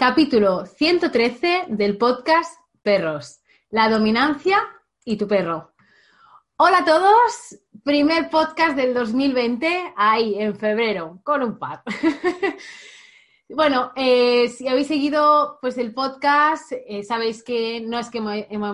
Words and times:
Capítulo 0.00 0.64
113 0.64 1.66
del 1.68 1.98
podcast 1.98 2.58
Perros. 2.82 3.42
La 3.68 3.90
dominancia 3.90 4.58
y 5.04 5.18
tu 5.18 5.28
perro. 5.28 5.74
Hola 6.56 6.78
a 6.78 6.84
todos. 6.86 7.60
Primer 7.84 8.30
podcast 8.30 8.76
del 8.76 8.94
2020, 8.94 9.92
ahí 9.94 10.40
en 10.40 10.56
febrero, 10.56 11.20
con 11.22 11.42
un 11.42 11.58
par. 11.58 11.82
Bueno, 13.52 13.90
eh, 13.96 14.46
si 14.46 14.68
habéis 14.68 14.86
seguido 14.86 15.58
pues 15.60 15.76
el 15.76 15.92
podcast, 15.92 16.70
eh, 16.70 17.02
sabéis 17.02 17.42
que 17.42 17.80
no 17.80 17.98
es 17.98 18.08
que 18.08 18.20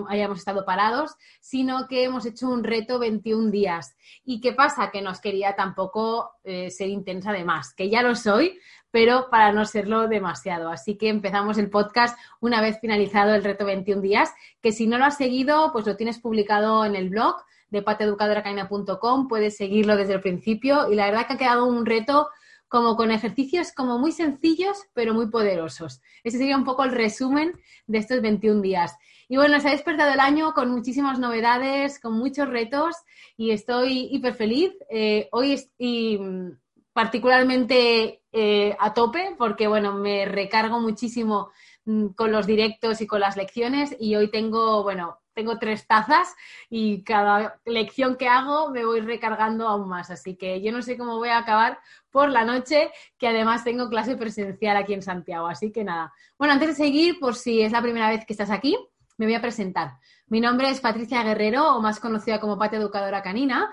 hayamos 0.09 0.39
estado 0.39 0.67
parados, 0.67 1.15
sino 1.41 1.89
que 1.89 2.05
hemos 2.05 2.27
hecho 2.27 2.51
un 2.51 2.63
reto 2.63 2.99
21 2.99 3.51
días. 3.51 3.97
¿Y 4.23 4.39
qué 4.43 4.53
pasa? 4.53 4.91
Que 4.91 5.01
no 5.01 5.13
os 5.13 5.21
quería 5.23 5.57
tampoco 5.57 6.33
eh, 6.45 6.71
ser 6.71 6.91
intensa 6.91 7.33
de 7.33 7.43
más, 7.43 7.73
que 7.75 7.89
ya 7.89 8.03
lo 8.03 8.15
soy, 8.15 8.61
pero 8.97 9.29
para 9.31 9.53
no 9.53 9.67
serlo 9.67 10.09
demasiado. 10.09 10.71
Así 10.71 10.97
que 10.97 11.11
empezamos 11.11 11.59
el 11.59 11.69
podcast 11.69 12.19
una 12.41 12.63
vez 12.63 12.79
finalizado 12.81 13.35
el 13.35 13.45
reto 13.45 13.67
21 13.67 14.01
días, 14.01 14.33
que 14.63 14.73
si 14.73 14.87
no 14.87 14.97
lo 14.97 15.05
has 15.05 15.19
seguido, 15.19 15.71
pues 15.71 15.85
lo 15.85 15.97
tienes 15.97 16.19
publicado 16.19 16.83
en 16.83 16.97
el 16.97 17.11
blog 17.11 17.37
de 17.69 17.83
pateeducadoracaina.com, 17.83 19.29
puedes 19.29 19.59
seguirlo 19.59 19.99
desde 19.99 20.15
el 20.15 20.23
principio 20.23 20.91
y 20.91 20.95
la 20.95 21.05
verdad 21.05 21.27
que 21.27 21.35
ha 21.35 21.37
quedado 21.37 21.67
un 21.67 21.85
reto 21.85 22.31
como 22.69 22.97
con 22.97 23.11
ejercicios 23.11 23.71
como 23.73 23.99
muy 23.99 24.13
sencillos, 24.13 24.79
pero 24.95 25.13
muy 25.13 25.27
poderosos. 25.29 26.01
Ese 26.25 26.39
sería 26.39 26.57
un 26.57 26.65
poco 26.65 26.83
el 26.83 26.93
resumen 26.93 27.53
de 27.87 27.99
estos 27.99 28.23
21 28.23 28.63
días. 28.63 28.97
Y 29.29 29.37
bueno, 29.37 29.61
se 29.61 29.69
ha 29.69 29.73
despertado 29.73 30.15
el 30.15 30.21
año 30.21 30.55
con 30.55 30.71
muchísimas 30.71 31.19
novedades, 31.19 32.01
con 32.01 32.15
muchos 32.15 32.49
retos 32.49 32.97
y 33.37 33.51
estoy 33.51 34.09
hiper 34.11 34.33
feliz. 34.33 34.73
Eh, 34.89 35.29
hoy 35.33 35.53
estoy 35.53 36.19
mm, 36.19 36.51
particularmente 36.95 38.23
eh, 38.39 38.77
a 38.79 38.93
tope 38.93 39.35
porque, 39.39 39.67
bueno, 39.67 39.95
me 39.95 40.27
recargo 40.27 40.79
muchísimo 40.79 41.53
mm, 41.87 42.09
con 42.09 42.33
los 42.33 42.47
directos 42.47 43.01
y 43.01 43.07
con 43.07 43.21
las 43.21 43.35
lecciones 43.35 43.97
y 43.99 44.15
hoy 44.15 44.31
tengo, 44.31 44.83
bueno, 44.83 45.21
tengo 45.33 45.59
tres 45.59 45.87
tazas 45.87 46.35
y 46.69 47.03
cada 47.03 47.59
lección 47.65 48.17
que 48.17 48.29
hago 48.29 48.71
me 48.71 48.85
voy 48.85 49.01
recargando 49.01 49.67
aún 49.67 49.89
más. 49.89 50.11
Así 50.11 50.37
que 50.37 50.61
yo 50.61 50.71
no 50.71 50.83
sé 50.83 50.99
cómo 50.99 51.17
voy 51.17 51.31
a 51.31 51.39
acabar 51.39 51.79
por 52.11 52.29
la 52.29 52.45
noche, 52.45 52.91
que 53.17 53.29
además 53.29 53.65
tengo 53.65 53.89
clase 53.89 54.17
presencial 54.19 54.77
aquí 54.77 54.93
en 54.93 55.01
Santiago. 55.01 55.47
Así 55.47 55.73
que 55.73 55.83
nada. 55.83 56.13
Bueno, 56.37 56.53
antes 56.53 56.69
de 56.69 56.75
seguir, 56.75 57.19
por 57.19 57.37
si 57.37 57.63
es 57.63 57.73
la 57.73 57.81
primera 57.81 58.11
vez 58.11 58.27
que 58.27 58.35
estás 58.35 58.51
aquí, 58.51 58.77
me 59.17 59.25
voy 59.25 59.35
a 59.35 59.41
presentar. 59.41 59.95
Mi 60.27 60.41
nombre 60.43 60.69
es 60.69 60.81
Patricia 60.81 61.23
Guerrero, 61.23 61.75
o 61.75 61.81
más 61.81 62.01
conocida 62.01 62.39
como 62.39 62.59
Pate 62.59 62.77
Educadora 62.77 63.23
Canina, 63.23 63.73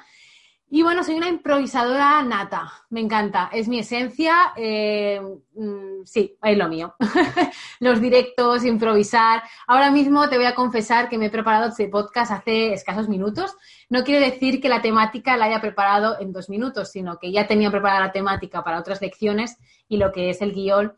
y 0.70 0.82
bueno, 0.82 1.04
soy 1.04 1.16
una 1.16 1.30
improvisadora 1.30 2.24
nata, 2.24 2.72
me 2.90 3.00
encanta, 3.00 3.50
es 3.54 3.68
mi 3.68 3.80
esencia, 3.80 4.54
eh, 4.56 5.22
mm, 5.54 6.04
sí, 6.04 6.36
es 6.42 6.58
lo 6.58 6.68
mío. 6.68 6.96
Los 7.80 8.02
directos, 8.02 8.66
improvisar. 8.66 9.44
Ahora 9.68 9.92
mismo 9.92 10.28
te 10.30 10.38
voy 10.38 10.46
a 10.46 10.56
confesar 10.56 11.10
que 11.10 11.20
me 11.20 11.28
he 11.28 11.30
preparado 11.30 11.68
este 11.68 11.90
podcast 11.90 12.32
hace 12.32 12.74
escasos 12.74 13.08
minutos. 13.08 13.56
No 13.90 14.04
quiere 14.04 14.32
decir 14.32 14.60
que 14.60 14.70
la 14.70 14.82
temática 14.82 15.38
la 15.38 15.46
haya 15.46 15.62
preparado 15.62 16.20
en 16.20 16.34
dos 16.34 16.50
minutos, 16.50 16.90
sino 16.92 17.20
que 17.20 17.32
ya 17.32 17.46
tenía 17.46 17.70
preparada 17.70 18.08
la 18.08 18.12
temática 18.12 18.64
para 18.64 18.80
otras 18.80 19.00
lecciones 19.00 19.58
y 19.88 19.98
lo 19.98 20.12
que 20.12 20.32
es 20.32 20.42
el 20.42 20.54
guion 20.54 20.94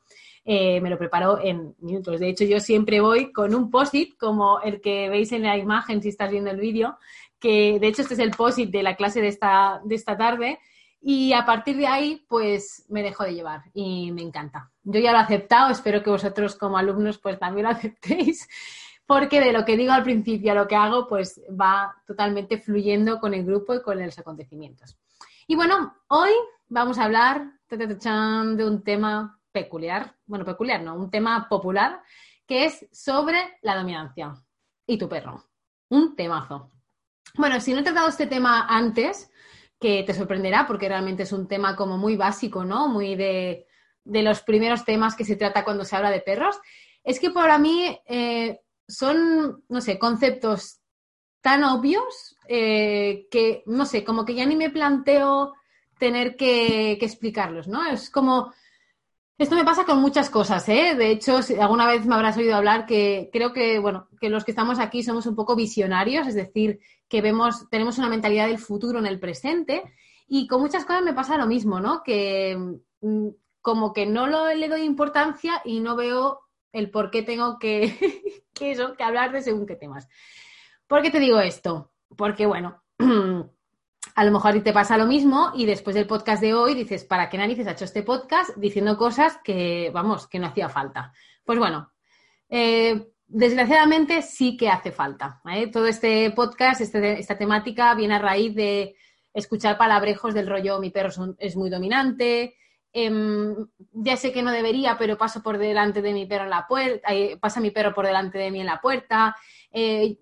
eh, 0.47 0.79
me 0.79 0.91
lo 0.91 0.97
preparo 0.99 1.39
en 1.41 1.75
minutos. 1.79 2.19
De 2.19 2.29
hecho, 2.29 2.43
yo 2.45 2.59
siempre 2.59 3.01
voy 3.01 3.33
con 3.33 3.55
un 3.55 3.71
post-it, 3.71 4.15
como 4.15 4.61
el 4.61 4.79
que 4.79 5.09
veis 5.09 5.31
en 5.31 5.41
la 5.41 5.57
imagen 5.57 6.03
si 6.03 6.09
estás 6.09 6.29
viendo 6.29 6.51
el 6.51 6.59
vídeo, 6.59 6.99
que 7.39 7.79
de 7.79 7.87
hecho 7.87 8.03
este 8.03 8.13
es 8.13 8.19
el 8.19 8.29
POSIT 8.31 8.69
de 8.69 8.83
la 8.83 8.95
clase 8.95 9.21
de 9.21 9.27
esta, 9.27 9.81
de 9.83 9.95
esta 9.95 10.15
tarde. 10.15 10.59
Y 11.01 11.33
a 11.33 11.45
partir 11.45 11.77
de 11.77 11.87
ahí, 11.87 12.25
pues 12.29 12.85
me 12.89 13.01
dejo 13.01 13.23
de 13.23 13.33
llevar 13.33 13.63
y 13.73 14.11
me 14.11 14.21
encanta. 14.21 14.71
Yo 14.83 14.99
ya 14.99 15.11
lo 15.11 15.17
he 15.17 15.21
aceptado, 15.21 15.71
espero 15.71 16.03
que 16.03 16.11
vosotros 16.11 16.55
como 16.55 16.77
alumnos 16.77 17.17
pues 17.17 17.39
también 17.39 17.65
lo 17.65 17.71
aceptéis, 17.75 18.47
porque 19.07 19.39
de 19.39 19.51
lo 19.51 19.65
que 19.65 19.77
digo 19.77 19.93
al 19.93 20.03
principio 20.03 20.51
a 20.51 20.55
lo 20.55 20.67
que 20.67 20.75
hago, 20.75 21.07
pues 21.07 21.41
va 21.49 21.95
totalmente 22.05 22.59
fluyendo 22.59 23.19
con 23.19 23.33
el 23.33 23.43
grupo 23.45 23.73
y 23.73 23.81
con 23.81 23.99
los 23.99 24.17
acontecimientos. 24.19 24.95
Y 25.47 25.55
bueno, 25.55 25.95
hoy 26.07 26.31
vamos 26.67 26.99
a 26.99 27.05
hablar 27.05 27.51
de 27.69 28.65
un 28.65 28.83
tema 28.83 29.39
peculiar, 29.55 30.13
bueno, 30.25 30.43
peculiar 30.43 30.81
no, 30.81 30.95
un 30.95 31.09
tema 31.09 31.47
popular, 31.47 32.01
que 32.45 32.65
es 32.65 32.85
sobre 32.91 33.57
la 33.61 33.77
dominancia 33.77 34.33
y 34.85 34.97
tu 34.97 35.07
perro. 35.07 35.45
Un 35.89 36.13
temazo. 36.13 36.71
Bueno, 37.35 37.61
si 37.61 37.73
no 37.73 37.79
he 37.79 37.83
tratado 37.83 38.09
este 38.09 38.27
tema 38.27 38.67
antes, 38.67 39.31
que 39.79 40.03
te 40.03 40.13
sorprenderá 40.13 40.67
porque 40.67 40.89
realmente 40.89 41.23
es 41.23 41.31
un 41.31 41.47
tema 41.47 41.73
como 41.77 41.97
muy 41.97 42.17
básico, 42.17 42.65
¿no? 42.65 42.89
Muy 42.89 43.15
de, 43.15 43.65
los 44.03 44.41
primeros 44.41 44.83
temas 44.83 45.15
que 45.15 45.23
se 45.23 45.37
trata 45.37 45.63
cuando 45.63 45.85
se 45.85 45.95
habla 45.95 46.11
de 46.11 46.19
perros, 46.19 46.59
es 47.01 47.19
que 47.21 47.29
para 47.29 47.57
mí 47.57 47.97
eh, 48.07 48.59
son, 48.87 49.63
no 49.69 49.79
sé, 49.79 49.97
conceptos 49.97 50.81
tan 51.39 51.63
obvios 51.63 52.35
eh, 52.49 53.27
que, 53.31 53.63
no 53.67 53.85
sé, 53.85 54.03
como 54.03 54.25
que 54.25 54.35
ya 54.35 54.45
ni 54.45 54.57
me 54.57 54.69
planteo 54.69 55.53
tener 55.97 56.35
que 56.35 56.91
explicarlos, 56.99 57.69
¿no? 57.69 57.85
Es 57.85 58.09
como 58.09 58.51
esto 59.37 59.55
me 59.55 59.65
pasa 59.65 59.85
con 59.85 59.99
muchas 59.99 60.29
cosas, 60.29 60.67
¿eh? 60.69 60.95
De 60.95 61.11
hecho, 61.11 61.39
alguna 61.59 61.87
vez 61.87 62.05
me 62.05 62.15
habrás 62.15 62.37
oído 62.37 62.55
hablar 62.55 62.85
que 62.85 63.29
creo 63.33 63.51
que, 63.51 63.79
bueno, 63.79 64.07
que 64.19 64.29
los 64.29 64.45
que 64.45 64.51
estamos 64.51 64.79
aquí 64.79 65.03
somos 65.03 65.25
un 65.25 65.35
poco 65.35 65.55
visionarios, 65.55 66.27
es 66.27 66.35
decir, 66.35 66.79
que 67.09 67.21
vemos, 67.21 67.69
tenemos 67.69 67.97
una 67.97 68.09
mentalidad 68.09 68.47
del 68.47 68.59
futuro 68.59 68.99
en 68.99 69.05
el 69.05 69.19
presente 69.19 69.83
y 70.27 70.47
con 70.47 70.61
muchas 70.61 70.85
cosas 70.85 71.03
me 71.03 71.13
pasa 71.13 71.37
lo 71.37 71.47
mismo, 71.47 71.79
¿no? 71.79 72.01
Que 72.01 72.57
mm, 73.01 73.27
como 73.61 73.93
que 73.93 74.05
no 74.05 74.27
le 74.27 74.69
doy 74.69 74.81
importancia 74.83 75.61
y 75.65 75.79
no 75.79 75.95
veo 75.95 76.41
el 76.71 76.89
por 76.89 77.11
qué 77.11 77.23
tengo 77.23 77.57
que, 77.59 77.97
eso, 78.59 78.95
que 78.95 79.03
hablar 79.03 79.31
de 79.31 79.41
según 79.41 79.65
qué 79.65 79.75
temas. 79.75 80.07
¿Por 80.87 81.01
qué 81.01 81.11
te 81.11 81.19
digo 81.19 81.39
esto? 81.39 81.91
Porque, 82.15 82.45
bueno, 82.45 82.83
a 84.15 84.23
lo 84.23 84.31
mejor 84.31 84.61
te 84.63 84.71
pasa 84.71 84.97
lo 84.97 85.05
mismo 85.05 85.51
y 85.53 85.65
después 85.65 85.93
del 85.93 86.07
podcast 86.07 86.41
de 86.41 86.53
hoy 86.53 86.73
dices, 86.73 87.03
¿para 87.03 87.29
qué 87.29 87.37
narices 87.37 87.67
ha 87.67 87.71
hecho 87.71 87.83
este 87.83 88.01
podcast 88.01 88.55
diciendo 88.55 88.97
cosas 88.97 89.37
que, 89.43 89.91
vamos, 89.93 90.27
que 90.27 90.39
no 90.39 90.47
hacía 90.47 90.69
falta? 90.69 91.11
Pues 91.43 91.59
bueno, 91.59 91.91
eh, 92.47 93.11
desgraciadamente 93.27 94.21
sí 94.21 94.55
que 94.55 94.69
hace 94.69 94.93
falta. 94.93 95.41
¿eh? 95.53 95.67
Todo 95.67 95.87
este 95.87 96.31
podcast, 96.31 96.79
este, 96.79 97.19
esta 97.19 97.37
temática 97.37 97.93
viene 97.93 98.15
a 98.15 98.19
raíz 98.19 98.55
de 98.55 98.95
escuchar 99.33 99.77
palabrejos 99.77 100.33
del 100.33 100.47
rollo 100.47 100.79
mi 100.79 100.91
perro 100.91 101.09
es 101.37 101.57
muy 101.57 101.69
dominante, 101.69 102.55
em, 102.93 103.53
ya 103.91 104.15
sé 104.15 104.31
que 104.31 104.41
no 104.41 104.51
debería, 104.51 104.97
pero 104.97 105.17
paso 105.17 105.43
por 105.43 105.57
delante 105.57 106.01
de 106.01 106.13
mi 106.13 106.25
perro 106.25 106.45
en 106.45 106.51
la 106.51 106.65
puerta, 106.65 107.13
eh, 107.13 107.35
pasa 107.35 107.59
mi 107.59 107.71
perro 107.71 107.93
por 107.93 108.05
delante 108.05 108.37
de 108.37 108.49
mí 108.49 108.61
en 108.61 108.67
la 108.67 108.79
puerta, 108.79 109.35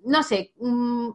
no 0.05 0.23
sé, 0.23 0.51
mm, 0.57 1.11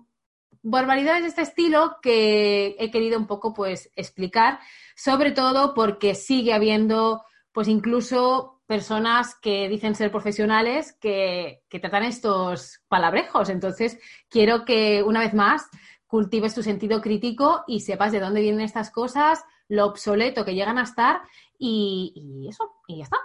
barbaridades 0.62 1.22
de 1.22 1.28
este 1.28 1.42
estilo 1.42 1.96
que 2.02 2.76
he 2.78 2.90
querido 2.90 3.18
un 3.18 3.26
poco 3.26 3.54
pues 3.54 3.90
explicar, 3.96 4.60
sobre 4.96 5.32
todo 5.32 5.74
porque 5.74 6.14
sigue 6.14 6.52
habiendo 6.52 7.22
pues 7.52 7.68
incluso 7.68 8.60
personas 8.66 9.34
que 9.34 9.68
dicen 9.68 9.94
ser 9.94 10.10
profesionales 10.10 10.96
que, 11.00 11.62
que 11.68 11.80
tratan 11.80 12.04
estos 12.04 12.80
palabrejos. 12.88 13.48
Entonces, 13.48 13.98
quiero 14.28 14.64
que 14.64 15.02
una 15.02 15.20
vez 15.20 15.32
más 15.32 15.68
cultives 16.06 16.54
tu 16.54 16.62
sentido 16.62 17.00
crítico 17.00 17.64
y 17.66 17.80
sepas 17.80 18.12
de 18.12 18.20
dónde 18.20 18.42
vienen 18.42 18.60
estas 18.60 18.90
cosas, 18.90 19.42
lo 19.68 19.86
obsoleto 19.86 20.44
que 20.44 20.54
llegan 20.54 20.78
a 20.78 20.82
estar 20.82 21.22
y, 21.58 22.12
y 22.14 22.48
eso, 22.48 22.76
y 22.86 22.98
ya 22.98 23.04
está. 23.04 23.18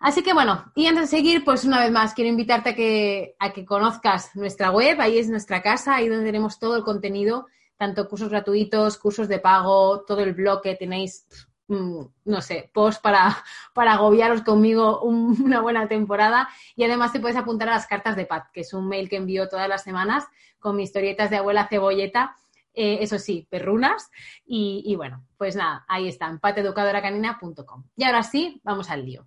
Así 0.00 0.22
que 0.22 0.32
bueno, 0.32 0.72
y 0.74 0.86
antes 0.86 1.10
de 1.10 1.16
seguir, 1.18 1.44
pues 1.44 1.64
una 1.66 1.78
vez 1.78 1.92
más 1.92 2.14
quiero 2.14 2.30
invitarte 2.30 3.36
a 3.38 3.52
que, 3.52 3.64
conozcas 3.66 4.34
nuestra 4.34 4.70
web, 4.70 4.98
ahí 4.98 5.18
es 5.18 5.28
nuestra 5.28 5.60
casa, 5.60 5.94
ahí 5.94 6.08
donde 6.08 6.24
tenemos 6.24 6.58
todo 6.58 6.74
el 6.78 6.84
contenido, 6.84 7.46
tanto 7.76 8.08
cursos 8.08 8.30
gratuitos, 8.30 8.96
cursos 8.96 9.28
de 9.28 9.40
pago, 9.40 10.02
todo 10.06 10.20
el 10.20 10.32
blog 10.32 10.62
que 10.62 10.74
tenéis, 10.74 11.26
mm, 11.68 12.00
no 12.24 12.40
sé, 12.40 12.70
post 12.72 13.02
para, 13.02 13.44
para 13.74 13.92
agobiaros 13.92 14.40
conmigo 14.40 15.00
una 15.02 15.60
buena 15.60 15.86
temporada. 15.86 16.48
Y 16.76 16.84
además 16.84 17.12
te 17.12 17.20
puedes 17.20 17.36
apuntar 17.36 17.68
a 17.68 17.72
las 17.72 17.86
cartas 17.86 18.16
de 18.16 18.24
Pat, 18.24 18.46
que 18.54 18.62
es 18.62 18.72
un 18.72 18.88
mail 18.88 19.06
que 19.06 19.16
envío 19.16 19.50
todas 19.50 19.68
las 19.68 19.82
semanas 19.82 20.26
con 20.58 20.76
mis 20.76 20.88
historietas 20.88 21.28
de 21.28 21.36
abuela 21.36 21.68
cebolleta. 21.68 22.36
Eh, 22.72 22.98
eso 23.02 23.18
sí, 23.18 23.46
perrunas. 23.50 24.10
Y, 24.46 24.94
bueno, 24.96 25.26
pues 25.36 25.56
nada, 25.56 25.84
ahí 25.88 26.08
están, 26.08 26.38
pateducadoracanina.com. 26.38 27.84
Y 27.96 28.04
ahora 28.04 28.22
sí, 28.22 28.62
vamos 28.64 28.88
al 28.88 29.04
lío. 29.04 29.26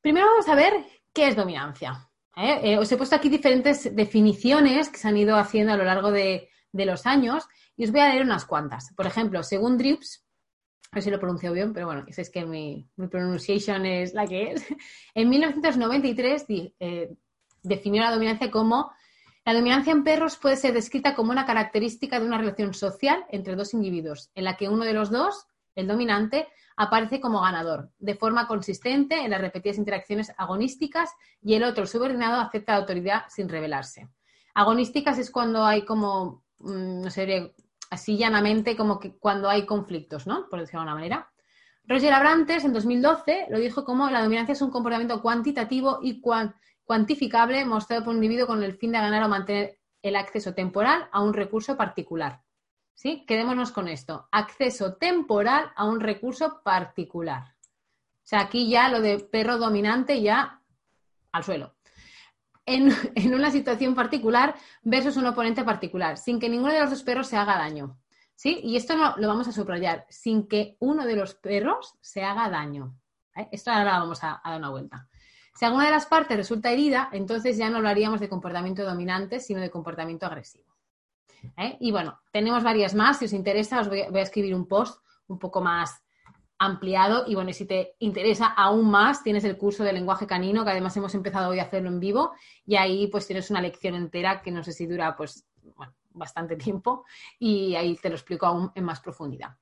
Primero 0.00 0.26
vamos 0.26 0.48
a 0.48 0.54
ver 0.54 0.72
qué 1.12 1.28
es 1.28 1.36
dominancia. 1.36 2.08
¿eh? 2.36 2.60
Eh, 2.62 2.78
os 2.78 2.90
he 2.90 2.96
puesto 2.96 3.16
aquí 3.16 3.28
diferentes 3.28 3.94
definiciones 3.94 4.88
que 4.88 4.98
se 4.98 5.08
han 5.08 5.16
ido 5.16 5.36
haciendo 5.36 5.72
a 5.72 5.76
lo 5.76 5.84
largo 5.84 6.10
de, 6.10 6.48
los 6.72 7.04
años 7.06 7.46
y 7.76 7.84
os 7.84 7.90
voy 7.90 8.00
a 8.00 8.08
leer 8.08 8.22
unas 8.22 8.44
cuantas. 8.44 8.92
Por 8.96 9.06
ejemplo, 9.06 9.42
según 9.42 9.76
Drips, 9.76 10.24
a 10.92 10.96
ver 10.96 11.02
si 11.02 11.10
lo 11.10 11.18
pronuncio 11.18 11.52
bien, 11.52 11.72
pero 11.72 11.86
bueno, 11.86 12.04
es 12.06 12.30
que 12.30 12.44
mi, 12.44 12.88
pronunciation 13.10 13.84
es 13.86 14.14
la 14.14 14.26
que 14.26 14.52
es. 14.52 14.66
En 15.14 15.28
1993 15.28 16.46
eh, 16.78 17.10
definió 17.62 18.02
la 18.02 18.12
dominancia 18.12 18.50
como 18.50 18.92
la 19.44 19.54
dominancia 19.54 19.92
en 19.92 20.04
perros 20.04 20.36
puede 20.36 20.56
ser 20.56 20.74
descrita 20.74 21.14
como 21.14 21.32
una 21.32 21.46
característica 21.46 22.20
de 22.20 22.26
una 22.26 22.38
relación 22.38 22.74
social 22.74 23.24
entre 23.30 23.56
dos 23.56 23.72
individuos, 23.74 24.30
en 24.34 24.44
la 24.44 24.56
que 24.56 24.68
uno 24.68 24.84
de 24.84 24.92
los 24.92 25.10
dos 25.10 25.46
el 25.80 25.88
dominante, 25.88 26.48
aparece 26.76 27.20
como 27.20 27.42
ganador, 27.42 27.90
de 27.98 28.14
forma 28.14 28.46
consistente 28.46 29.16
en 29.16 29.30
las 29.30 29.40
repetidas 29.40 29.76
interacciones 29.76 30.32
agonísticas 30.38 31.10
y 31.42 31.54
el 31.54 31.64
otro, 31.64 31.82
el 31.82 31.88
subordinado, 31.88 32.40
acepta 32.40 32.72
la 32.72 32.78
autoridad 32.78 33.24
sin 33.28 33.48
rebelarse. 33.48 34.08
Agonísticas 34.54 35.18
es 35.18 35.30
cuando 35.30 35.64
hay 35.64 35.84
como, 35.84 36.44
mm, 36.58 37.02
no 37.02 37.10
sé, 37.10 37.52
así 37.90 38.16
llanamente, 38.16 38.76
como 38.76 38.98
que 38.98 39.16
cuando 39.18 39.48
hay 39.48 39.66
conflictos, 39.66 40.26
¿no? 40.26 40.48
Por 40.48 40.60
decirlo 40.60 40.80
de 40.80 40.88
alguna 40.88 40.94
manera. 40.94 41.30
Roger 41.84 42.12
Abrantes, 42.12 42.64
en 42.64 42.72
2012, 42.72 43.48
lo 43.50 43.58
dijo 43.58 43.84
como 43.84 44.08
la 44.08 44.22
dominancia 44.22 44.52
es 44.52 44.62
un 44.62 44.70
comportamiento 44.70 45.20
cuantitativo 45.20 45.98
y 46.02 46.22
cuantificable 46.84 47.64
mostrado 47.64 48.04
por 48.04 48.10
un 48.14 48.22
individuo 48.22 48.46
con 48.46 48.62
el 48.62 48.74
fin 48.76 48.92
de 48.92 48.98
ganar 48.98 49.22
o 49.24 49.28
mantener 49.28 49.78
el 50.02 50.16
acceso 50.16 50.54
temporal 50.54 51.08
a 51.12 51.22
un 51.22 51.34
recurso 51.34 51.76
particular. 51.76 52.40
¿Sí? 53.00 53.24
Quedémonos 53.26 53.72
con 53.72 53.88
esto. 53.88 54.28
Acceso 54.30 54.96
temporal 54.96 55.72
a 55.74 55.86
un 55.86 56.00
recurso 56.00 56.60
particular. 56.62 57.54
O 57.54 58.24
sea, 58.24 58.40
aquí 58.40 58.68
ya 58.68 58.90
lo 58.90 59.00
de 59.00 59.20
perro 59.20 59.56
dominante 59.56 60.20
ya 60.20 60.60
al 61.32 61.42
suelo. 61.42 61.76
En, 62.66 62.90
en, 63.14 63.32
una 63.32 63.50
situación 63.50 63.94
particular 63.94 64.54
versus 64.82 65.16
un 65.16 65.24
oponente 65.24 65.64
particular, 65.64 66.18
sin 66.18 66.38
que 66.38 66.50
ninguno 66.50 66.74
de 66.74 66.80
los 66.80 66.90
dos 66.90 67.02
perros 67.02 67.26
se 67.26 67.38
haga 67.38 67.56
daño. 67.56 67.98
¿Sí? 68.34 68.60
Y 68.62 68.76
esto 68.76 68.94
lo 69.16 69.28
vamos 69.28 69.48
a 69.48 69.52
subrayar, 69.52 70.04
sin 70.10 70.46
que 70.46 70.76
uno 70.78 71.06
de 71.06 71.16
los 71.16 71.34
perros 71.34 71.94
se 72.02 72.22
haga 72.22 72.50
daño. 72.50 72.98
¿eh? 73.34 73.48
Esto 73.50 73.70
ahora 73.70 73.98
vamos 73.98 74.22
a, 74.24 74.42
a 74.44 74.50
dar 74.50 74.58
una 74.58 74.68
vuelta. 74.68 75.08
Si 75.54 75.64
alguna 75.64 75.86
de 75.86 75.92
las 75.92 76.04
partes 76.04 76.36
resulta 76.36 76.70
herida, 76.70 77.08
entonces 77.12 77.56
ya 77.56 77.70
no 77.70 77.78
hablaríamos 77.78 78.20
de 78.20 78.28
comportamiento 78.28 78.84
dominante, 78.84 79.40
sino 79.40 79.62
de 79.62 79.70
comportamiento 79.70 80.26
agresivo. 80.26 80.69
¿Eh? 81.56 81.76
Y 81.80 81.90
bueno, 81.90 82.20
tenemos 82.32 82.62
varias 82.62 82.94
más. 82.94 83.18
Si 83.18 83.26
os 83.26 83.32
interesa, 83.32 83.80
os 83.80 83.88
voy, 83.88 84.00
a 84.00 84.20
escribir 84.20 84.54
un 84.54 84.66
post 84.66 85.02
un 85.28 85.38
poco 85.38 85.60
más 85.60 86.02
ampliado. 86.58 87.24
Y 87.26 87.34
bueno, 87.34 87.52
si 87.52 87.66
te 87.66 87.96
interesa 87.98 88.46
aún 88.46 88.90
más, 88.90 89.22
tienes 89.22 89.44
el 89.44 89.56
curso 89.56 89.84
de 89.84 89.92
lenguaje 89.92 90.26
canino, 90.26 90.64
que 90.64 90.70
además 90.70 90.96
hemos 90.96 91.14
empezado 91.14 91.50
hoy 91.50 91.58
a 91.58 91.64
hacerlo 91.64 91.88
en 91.88 92.00
vivo. 92.00 92.32
Y 92.66 92.76
ahí 92.76 93.06
pues 93.08 93.26
tienes 93.26 93.50
una 93.50 93.62
lección 93.62 93.94
entera 93.94 94.42
que 94.42 94.50
no 94.50 94.62
sé 94.62 94.72
si 94.72 94.86
dura 94.86 95.16
pues 95.16 95.46
bastante 96.10 96.56
tiempo. 96.56 97.04
Y 97.38 97.74
ahí 97.74 97.96
te 97.96 98.08
lo 98.08 98.16
explico 98.16 98.46
aún 98.46 98.70
en 98.74 98.84
más 98.84 99.00
profundidad. 99.00 99.56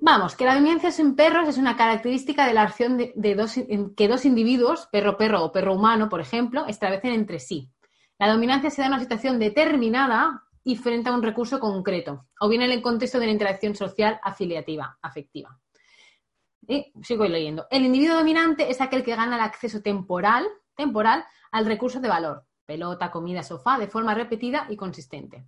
Vamos, 0.00 0.36
que 0.36 0.44
la 0.44 0.54
dominancia 0.54 0.90
en 0.98 1.14
perros 1.14 1.48
es 1.48 1.58
una 1.58 1.76
característica 1.76 2.46
de 2.46 2.54
la 2.54 2.62
acción 2.62 2.96
de, 2.96 3.34
dos, 3.34 3.54
que 3.96 4.08
dos 4.08 4.24
individuos, 4.24 4.88
perro-perro 4.90 5.44
o 5.44 5.52
perro-humano, 5.52 6.08
por 6.08 6.20
ejemplo, 6.20 6.66
establecen 6.66 7.12
entre 7.12 7.38
sí. 7.38 7.70
La 8.18 8.32
dominancia 8.32 8.70
se 8.70 8.80
da 8.80 8.86
en 8.86 8.94
una 8.94 9.02
situación 9.02 9.38
determinada 9.38 10.44
y 10.64 10.76
frente 10.76 11.08
a 11.08 11.14
un 11.14 11.22
recurso 11.22 11.58
concreto, 11.58 12.26
o 12.40 12.48
bien 12.48 12.62
en 12.62 12.70
el 12.70 12.82
contexto 12.82 13.18
de 13.18 13.26
la 13.26 13.32
interacción 13.32 13.74
social 13.74 14.20
afiliativa, 14.22 14.98
afectiva. 15.02 15.58
Y 16.66 16.92
sigo 17.02 17.24
leyendo. 17.24 17.66
El 17.70 17.84
individuo 17.84 18.16
dominante 18.16 18.70
es 18.70 18.80
aquel 18.80 19.02
que 19.02 19.16
gana 19.16 19.36
el 19.36 19.42
acceso 19.42 19.82
temporal, 19.82 20.46
temporal 20.76 21.24
al 21.50 21.66
recurso 21.66 22.00
de 22.00 22.08
valor, 22.08 22.44
pelota, 22.64 23.10
comida, 23.10 23.42
sofá, 23.42 23.78
de 23.78 23.88
forma 23.88 24.14
repetida 24.14 24.66
y 24.70 24.76
consistente. 24.76 25.44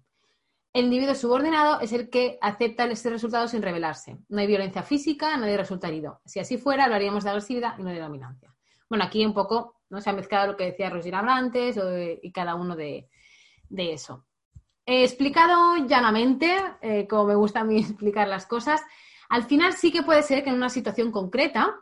El 0.75 0.87
individuo 0.87 1.15
subordinado 1.15 1.81
es 1.81 1.93
el 1.93 2.11
que 2.11 2.37
acepta 2.41 2.85
este 2.87 3.09
resultado 3.09 3.47
sin 3.47 3.63
rebelarse. 3.63 4.19
No 4.29 4.41
hay 4.41 4.49
violencia 4.49 4.83
física, 4.83 5.37
nadie 5.37 5.57
resulta 5.57 5.87
herido. 5.87 6.21
Si 6.25 6.41
así 6.41 6.59
fuera, 6.59 6.87
hablaríamos 6.87 7.23
de 7.23 7.31
agresividad 7.31 7.79
y 7.79 7.85
no 7.85 7.91
de 7.91 8.01
dominancia. 8.01 8.53
Bueno, 8.89 9.05
aquí 9.05 9.25
un 9.25 9.35
poco 9.35 9.77
¿no? 9.89 10.01
se 10.01 10.11
ha 10.11 10.13
mezclado 10.13 10.49
lo 10.49 10.57
que 10.57 10.65
decía 10.65 10.91
Roger 10.91 11.15
antes 11.15 11.79
y 12.23 12.33
cada 12.33 12.57
uno 12.57 12.75
de, 12.75 13.09
eso. 13.71 14.27
He 14.87 15.05
explicado 15.05 15.77
llanamente, 15.87 16.57
eh, 16.83 17.07
como 17.09 17.25
me 17.25 17.35
gusta 17.35 17.61
a 17.61 17.65
mí 17.65 17.79
explicar 17.81 18.29
las 18.29 18.47
cosas, 18.47 18.83
al 19.29 19.45
final 19.45 19.73
sí 19.73 19.91
que 19.91 20.03
puede 20.03 20.23
ser 20.23 20.45
que 20.45 20.51
en 20.51 20.57
una 20.57 20.69
situación 20.69 21.11
concreta, 21.11 21.75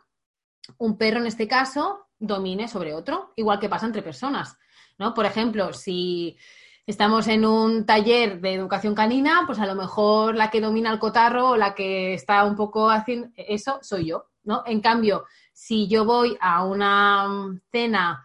un 0.77 0.97
perro 0.97 1.19
en 1.19 1.27
este 1.27 1.47
caso 1.47 2.07
domine 2.17 2.67
sobre 2.67 2.93
otro, 2.93 3.33
igual 3.35 3.59
que 3.59 3.69
pasa 3.69 3.85
entre 3.85 4.01
personas. 4.01 4.57
¿no? 4.97 5.13
Por 5.13 5.25
ejemplo, 5.25 5.73
si 5.73 6.37
estamos 6.85 7.27
en 7.27 7.45
un 7.45 7.85
taller 7.85 8.39
de 8.41 8.53
educación 8.53 8.95
canina, 8.95 9.43
pues 9.45 9.59
a 9.59 9.65
lo 9.65 9.75
mejor 9.75 10.35
la 10.35 10.49
que 10.49 10.61
domina 10.61 10.91
el 10.91 10.99
cotarro 10.99 11.51
o 11.51 11.57
la 11.57 11.73
que 11.73 12.13
está 12.13 12.43
un 12.43 12.55
poco 12.55 12.89
haciendo 12.89 13.29
eso 13.35 13.79
soy 13.81 14.07
yo, 14.07 14.25
¿no? 14.43 14.63
En 14.65 14.81
cambio, 14.81 15.25
si 15.53 15.87
yo 15.87 16.05
voy 16.05 16.37
a 16.41 16.63
una 16.65 17.59
cena, 17.71 18.23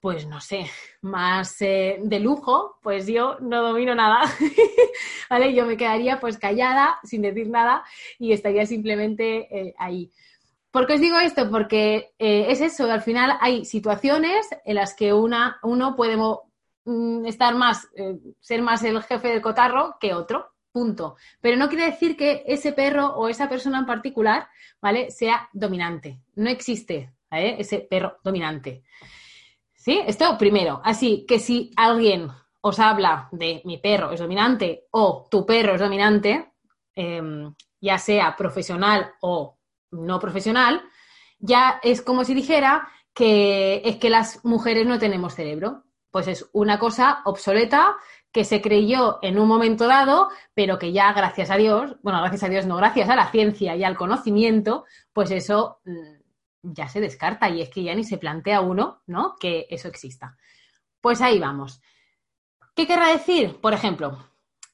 pues 0.00 0.26
no 0.26 0.40
sé, 0.40 0.70
más 1.02 1.60
eh, 1.60 1.98
de 2.02 2.20
lujo, 2.20 2.78
pues 2.82 3.06
yo 3.06 3.38
no 3.40 3.62
domino 3.62 3.94
nada, 3.94 4.20
¿vale? 5.30 5.54
Yo 5.54 5.66
me 5.66 5.76
quedaría 5.76 6.20
pues 6.20 6.38
callada, 6.38 6.98
sin 7.04 7.22
decir 7.22 7.48
nada 7.48 7.84
y 8.18 8.32
estaría 8.32 8.66
simplemente 8.66 9.48
eh, 9.50 9.74
ahí. 9.78 10.10
¿Por 10.70 10.86
qué 10.86 10.94
os 10.94 11.00
digo 11.00 11.18
esto? 11.18 11.50
Porque 11.50 12.12
eh, 12.18 12.46
es 12.50 12.60
eso, 12.60 12.90
al 12.90 13.02
final 13.02 13.38
hay 13.40 13.64
situaciones 13.64 14.46
en 14.64 14.74
las 14.74 14.94
que 14.94 15.12
una, 15.12 15.58
uno 15.62 15.96
puede 15.96 16.16
Mm, 16.88 17.26
estar 17.26 17.54
más, 17.54 17.86
ser 18.40 18.62
más 18.62 18.82
el 18.82 19.02
jefe 19.02 19.28
del 19.28 19.42
cotarro 19.42 19.96
que 20.00 20.14
otro, 20.14 20.54
punto. 20.72 21.16
Pero 21.42 21.58
no 21.58 21.68
quiere 21.68 21.84
decir 21.84 22.16
que 22.16 22.44
ese 22.46 22.72
perro 22.72 23.08
o 23.08 23.28
esa 23.28 23.46
persona 23.46 23.80
en 23.80 23.84
particular, 23.84 24.48
¿vale? 24.80 25.10
Sea 25.10 25.50
dominante. 25.52 26.18
No 26.36 26.48
existe, 26.48 27.12
Ese 27.30 27.80
perro 27.80 28.16
dominante. 28.24 28.84
¿Sí? 29.78 30.02
Esto 30.06 30.36
primero. 30.36 30.80
Así 30.84 31.24
que 31.26 31.38
si 31.38 31.70
alguien 31.76 32.28
os 32.60 32.78
habla 32.80 33.28
de 33.32 33.62
mi 33.64 33.78
perro 33.78 34.10
es 34.10 34.20
dominante 34.20 34.86
o 34.90 35.26
tu 35.30 35.46
perro 35.46 35.74
es 35.74 35.80
dominante, 35.80 36.52
em, 36.94 37.54
ya 37.80 37.98
sea 37.98 38.36
profesional 38.36 39.12
o 39.20 39.56
no 39.92 40.18
profesional, 40.18 40.82
ya 41.38 41.80
es 41.82 42.02
como 42.02 42.24
si 42.24 42.34
dijera 42.34 42.88
que 43.14 43.80
es 43.84 43.96
que 43.96 44.10
las 44.10 44.44
mujeres 44.44 44.86
no 44.86 44.98
tenemos 44.98 45.34
cerebro 45.34 45.84
pues 46.10 46.28
es 46.28 46.48
una 46.52 46.78
cosa 46.78 47.20
obsoleta 47.24 47.96
que 48.32 48.44
se 48.44 48.60
creyó 48.60 49.18
en 49.22 49.38
un 49.38 49.48
momento 49.48 49.86
dado, 49.86 50.28
pero 50.54 50.78
que 50.78 50.92
ya 50.92 51.12
gracias 51.12 51.50
a 51.50 51.56
Dios, 51.56 51.96
bueno, 52.02 52.20
gracias 52.20 52.42
a 52.42 52.48
Dios 52.48 52.66
no, 52.66 52.76
gracias 52.76 53.08
a 53.08 53.16
la 53.16 53.30
ciencia 53.30 53.74
y 53.76 53.84
al 53.84 53.96
conocimiento, 53.96 54.84
pues 55.12 55.30
eso 55.30 55.80
mm, 55.84 56.17
ya 56.62 56.88
se 56.88 57.00
descarta 57.00 57.48
y 57.48 57.62
es 57.62 57.70
que 57.70 57.82
ya 57.82 57.94
ni 57.94 58.04
se 58.04 58.18
plantea 58.18 58.60
uno, 58.60 59.02
¿no? 59.06 59.36
Que 59.38 59.66
eso 59.70 59.88
exista. 59.88 60.36
Pues 61.00 61.20
ahí 61.20 61.38
vamos. 61.38 61.80
¿Qué 62.74 62.86
querrá 62.86 63.08
decir? 63.08 63.60
Por 63.60 63.72
ejemplo, 63.72 64.18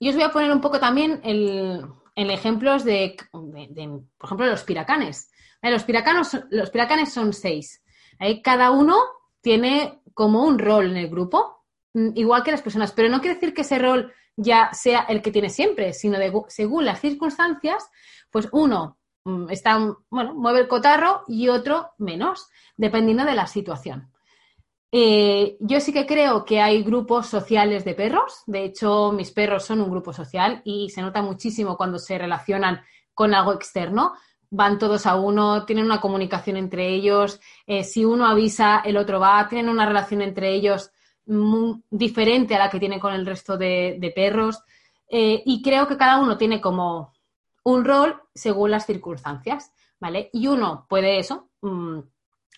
yo 0.00 0.10
os 0.10 0.16
voy 0.16 0.24
a 0.24 0.32
poner 0.32 0.50
un 0.50 0.60
poco 0.60 0.80
también 0.80 1.20
el, 1.24 1.84
en 2.14 2.30
ejemplos 2.30 2.84
de, 2.84 3.16
por 3.32 4.26
ejemplo, 4.26 4.46
los 4.46 4.64
piracanes. 4.64 5.30
Los, 5.62 5.86
los 6.50 6.70
piracanes 6.70 7.12
son 7.12 7.32
seis. 7.32 7.82
Cada 8.42 8.70
uno 8.70 8.96
tiene 9.40 10.02
como 10.12 10.44
un 10.44 10.58
rol 10.58 10.90
en 10.90 10.96
el 10.96 11.08
grupo, 11.08 11.64
mm, 11.94 12.10
igual 12.14 12.42
que 12.42 12.52
las 12.52 12.62
personas, 12.62 12.92
pero 12.92 13.08
no 13.08 13.20
quiere 13.20 13.34
decir 13.34 13.54
que 13.54 13.62
ese 13.62 13.78
rol 13.78 14.12
ya 14.36 14.72
sea 14.72 15.00
el 15.08 15.22
que 15.22 15.30
tiene 15.30 15.48
siempre, 15.48 15.92
sino 15.92 16.18
según 16.48 16.84
las 16.84 17.00
circunstancias, 17.00 17.88
pues 18.30 18.48
uno 18.52 18.98
está, 19.50 19.78
bueno, 20.10 20.34
mueve 20.34 20.60
el 20.60 20.68
cotarro 20.68 21.22
y 21.28 21.48
otro 21.48 21.92
menos, 21.98 22.48
dependiendo 22.76 23.24
de 23.24 23.34
la 23.34 23.46
situación. 23.46 24.10
Eh, 24.92 25.56
yo 25.60 25.80
sí 25.80 25.92
que 25.92 26.06
creo 26.06 26.44
que 26.44 26.60
hay 26.60 26.82
grupos 26.82 27.26
sociales 27.26 27.84
de 27.84 27.94
perros. 27.94 28.42
De 28.46 28.64
hecho, 28.64 29.12
mis 29.12 29.32
perros 29.32 29.64
son 29.64 29.80
un 29.80 29.90
grupo 29.90 30.12
social 30.12 30.62
y 30.64 30.90
se 30.90 31.02
nota 31.02 31.20
muchísimo 31.20 31.76
cuando 31.76 31.98
se 31.98 32.16
relacionan 32.16 32.80
con 33.12 33.34
algo 33.34 33.52
externo 33.52 34.14
van 34.54 34.78
todos 34.78 35.06
a 35.06 35.16
uno, 35.16 35.64
tienen 35.64 35.84
una 35.84 36.00
comunicación 36.00 36.56
entre 36.56 36.88
ellos, 36.88 37.40
eh, 37.66 37.82
si 37.82 38.04
uno 38.04 38.26
avisa, 38.26 38.82
el 38.84 38.96
otro 38.96 39.18
va, 39.18 39.48
tienen 39.48 39.68
una 39.68 39.84
relación 39.84 40.22
entre 40.22 40.54
ellos 40.54 40.92
muy 41.26 41.82
diferente 41.90 42.54
a 42.54 42.60
la 42.60 42.70
que 42.70 42.78
tienen 42.78 43.00
con 43.00 43.14
el 43.14 43.26
resto 43.26 43.56
de, 43.56 44.12
perros. 44.14 44.62
Eh, 45.08 45.42
y 45.44 45.60
creo 45.60 45.88
que 45.88 45.96
cada 45.96 46.20
uno 46.20 46.36
tiene 46.36 46.60
como 46.60 47.13
un 47.64 47.84
rol 47.84 48.22
según 48.34 48.70
las 48.70 48.86
circunstancias, 48.86 49.72
¿vale? 50.00 50.30
Y 50.32 50.46
uno 50.46 50.86
puede 50.88 51.18
eso. 51.18 51.50
Mm, 51.62 52.00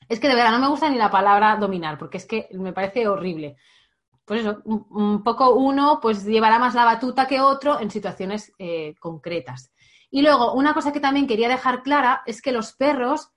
es 0.09 0.21
que 0.21 0.29
de 0.29 0.35
verdad 0.35 0.53
no 0.53 0.61
me 0.61 0.69
gusta 0.69 0.89
ni 0.89 0.99
la 0.99 1.11
palabra 1.11 1.57
dominar, 1.57 1.99
porque 1.99 2.19
es 2.19 2.27
que 2.27 2.49
me 2.53 2.73
parece 2.73 3.09
horrible. 3.09 3.57
Pues 4.25 4.41
eso, 4.41 4.61
un, 4.65 5.23
poco 5.23 5.51
uno 5.51 6.01
pues 6.03 6.25
llevará 6.25 6.59
más 6.59 6.75
la 6.75 6.85
batuta 6.85 7.27
que 7.27 7.41
otro 7.41 7.81
en 7.81 7.91
situaciones 7.91 8.53
eh, 8.59 8.95
concretas. 8.99 9.73
Y 10.11 10.23
luego, 10.23 10.53
una 10.55 10.75
cosa 10.75 10.93
que 10.93 11.01
también 11.01 11.27
quería 11.27 11.49
dejar 11.49 11.83
clara 11.83 12.23
es 12.27 12.43
que 12.43 12.53
los 12.53 12.73
perros, 12.73 13.31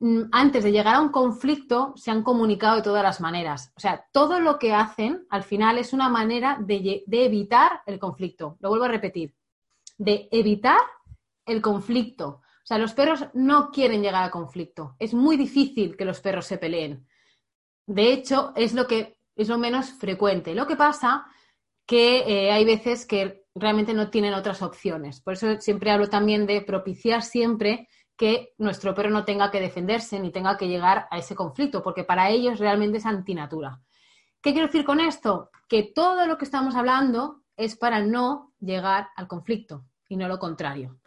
mm, 0.00 0.24
antes 0.32 0.64
de 0.64 0.72
llegar 0.72 0.96
a 0.96 1.00
un 1.00 1.10
conflicto, 1.10 1.94
se 1.96 2.10
han 2.10 2.22
comunicado 2.22 2.76
de 2.76 2.82
todas 2.82 3.02
las 3.02 3.20
maneras. 3.20 3.72
O 3.76 3.80
sea, 3.80 4.06
todo 4.12 4.40
lo 4.40 4.58
que 4.58 4.74
hacen 4.74 5.26
al 5.30 5.42
final 5.42 5.78
es 5.78 5.92
una 5.92 6.08
manera 6.08 6.58
de, 6.60 7.04
evitar 7.10 7.80
el 7.86 7.98
conflicto. 7.98 8.56
Lo 8.60 8.68
vuelvo 8.70 8.84
a 8.84 8.88
repetir, 8.88 9.34
de 9.98 10.28
evitar 10.30 10.80
el 11.46 11.62
conflicto. 11.62 12.28
O 12.28 12.66
sea, 12.66 12.78
los 12.78 12.94
perros 12.94 13.26
no 13.32 13.70
quieren 13.70 14.02
llegar 14.02 14.24
al 14.24 14.30
conflicto. 14.30 14.96
Es 14.98 15.14
muy 15.14 15.36
difícil 15.36 15.96
que 15.96 16.04
los 16.04 16.20
perros 16.20 16.46
se 16.46 16.58
peleen. 16.58 17.06
De 17.86 18.12
hecho, 18.12 18.52
es 18.56 18.74
lo 18.74 18.86
que 18.86 19.20
es 19.36 19.48
lo 19.48 19.58
menos 19.58 19.90
frecuente. 19.90 20.54
Lo 20.54 20.66
que 20.66 20.76
pasa 20.76 21.26
que 21.86 22.24
eh, 22.26 22.50
hay 22.50 22.64
veces 22.64 23.06
que 23.06 23.44
realmente 23.54 23.94
no 23.94 24.10
tienen 24.10 24.34
otras 24.34 24.62
opciones. 24.62 25.20
Por 25.20 25.34
eso 25.34 25.60
siempre 25.60 25.90
hablo 25.90 26.08
también 26.08 26.46
de 26.46 26.60
propiciar 26.62 27.22
siempre 27.22 27.88
que 28.16 28.54
nuestro 28.58 28.94
perro 28.94 29.10
no 29.10 29.24
tenga 29.24 29.50
que 29.50 29.60
defenderse 29.60 30.18
ni 30.18 30.32
tenga 30.32 30.56
que 30.56 30.68
llegar 30.68 31.06
a 31.10 31.18
ese 31.18 31.34
conflicto, 31.34 31.82
porque 31.82 32.02
para 32.02 32.30
ellos 32.30 32.58
realmente 32.58 32.98
es 32.98 33.06
antinatura. 33.06 33.80
¿Qué 34.40 34.52
quiero 34.52 34.66
decir 34.66 34.84
con 34.84 35.00
esto? 35.00 35.50
Que 35.68 35.92
todo 35.94 36.26
lo 36.26 36.38
que 36.38 36.44
estamos 36.44 36.74
hablando 36.74 37.42
es 37.56 37.76
para 37.76 38.00
no 38.00 38.54
llegar 38.58 39.08
al 39.16 39.28
conflicto 39.28 39.84
y 40.08 40.16
no 40.16 40.28
lo 40.28 40.38
contrario. 40.38 40.98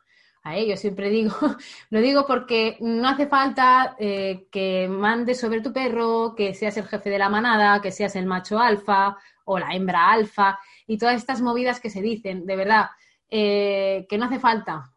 A 0.49 0.55
ello 0.55 0.75
siempre 0.77 1.11
digo, 1.11 1.35
lo 1.91 1.99
digo 2.01 2.25
porque 2.25 2.75
no 2.79 3.07
hace 3.07 3.27
falta 3.27 3.95
eh, 3.99 4.47
que 4.51 4.87
mandes 4.89 5.39
sobre 5.39 5.61
tu 5.61 5.71
perro, 5.71 6.33
que 6.35 6.55
seas 6.55 6.75
el 6.77 6.87
jefe 6.87 7.11
de 7.11 7.19
la 7.19 7.29
manada, 7.29 7.79
que 7.81 7.91
seas 7.91 8.15
el 8.15 8.25
macho 8.25 8.57
alfa 8.59 9.15
o 9.45 9.59
la 9.59 9.75
hembra 9.75 10.11
alfa 10.11 10.59
y 10.87 10.97
todas 10.97 11.17
estas 11.17 11.41
movidas 11.41 11.79
que 11.79 11.91
se 11.91 12.01
dicen, 12.01 12.47
de 12.47 12.55
verdad, 12.55 12.89
eh, 13.29 14.07
que 14.09 14.17
no 14.17 14.25
hace 14.25 14.39
falta. 14.39 14.91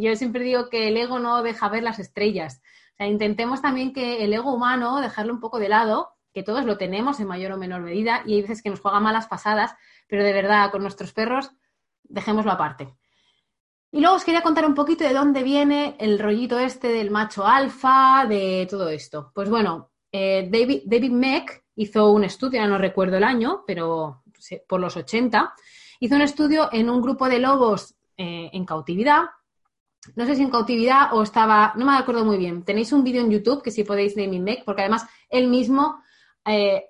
Yo 0.00 0.14
siempre 0.16 0.44
digo 0.44 0.68
que 0.68 0.88
el 0.88 0.96
ego 0.98 1.18
no 1.18 1.42
deja 1.42 1.70
ver 1.70 1.82
las 1.82 1.98
estrellas. 1.98 2.60
intentemos 2.98 3.62
también 3.62 3.94
que 3.94 4.22
el 4.24 4.34
ego 4.34 4.52
humano 4.52 5.00
dejarlo 5.00 5.32
un 5.32 5.40
poco 5.40 5.58
de 5.58 5.70
lado, 5.70 6.10
que 6.34 6.42
todos 6.42 6.66
lo 6.66 6.76
tenemos 6.76 7.20
en 7.20 7.26
mayor 7.26 7.52
o 7.52 7.56
menor 7.56 7.80
medida 7.80 8.22
y 8.26 8.34
hay 8.34 8.42
veces 8.42 8.62
que 8.62 8.68
nos 8.68 8.80
juega 8.80 9.00
malas 9.00 9.28
pasadas, 9.28 9.74
pero 10.08 10.24
de 10.24 10.32
verdad, 10.34 10.70
con 10.70 10.82
nuestros 10.82 11.14
perros, 11.14 11.52
dejémoslo 12.04 12.52
aparte. 12.52 12.99
Y 13.92 14.00
luego 14.00 14.16
os 14.16 14.24
quería 14.24 14.42
contar 14.42 14.66
un 14.66 14.74
poquito 14.74 15.04
de 15.04 15.12
dónde 15.12 15.42
viene 15.42 15.96
el 15.98 16.18
rollito 16.18 16.58
este 16.58 16.88
del 16.88 17.10
macho 17.10 17.46
alfa, 17.46 18.24
de 18.28 18.66
todo 18.70 18.88
esto. 18.88 19.32
Pues 19.34 19.50
bueno, 19.50 19.90
eh, 20.12 20.48
David, 20.50 21.10
Meck 21.10 21.64
hizo 21.74 22.10
un 22.12 22.24
estudio, 22.24 22.60
ya 22.60 22.68
no 22.68 22.78
recuerdo 22.78 23.16
el 23.16 23.24
año, 23.24 23.64
pero 23.66 24.22
por 24.68 24.80
los 24.80 24.96
80, 24.96 25.54
hizo 25.98 26.14
un 26.14 26.22
estudio 26.22 26.68
en 26.72 26.88
un 26.88 27.02
grupo 27.02 27.28
de 27.28 27.40
lobos 27.40 27.94
eh, 28.16 28.50
en 28.52 28.64
cautividad 28.64 29.24
no 30.16 30.26
sé 30.26 30.34
si 30.34 30.42
en 30.42 30.50
cautividad 30.50 31.12
o 31.12 31.22
estaba, 31.22 31.72
no 31.76 31.84
me 31.84 31.96
acuerdo 31.96 32.24
muy 32.24 32.38
bien. 32.38 32.64
Tenéis 32.64 32.92
un 32.92 33.04
vídeo 33.04 33.22
en 33.22 33.30
YouTube 33.30 33.62
que 33.62 33.70
si 33.70 33.84
podéis 33.84 34.14
de 34.14 34.28
Mimek, 34.28 34.64
porque 34.64 34.82
además 34.82 35.06
él 35.28 35.48
mismo, 35.48 36.02
eh, 36.46 36.86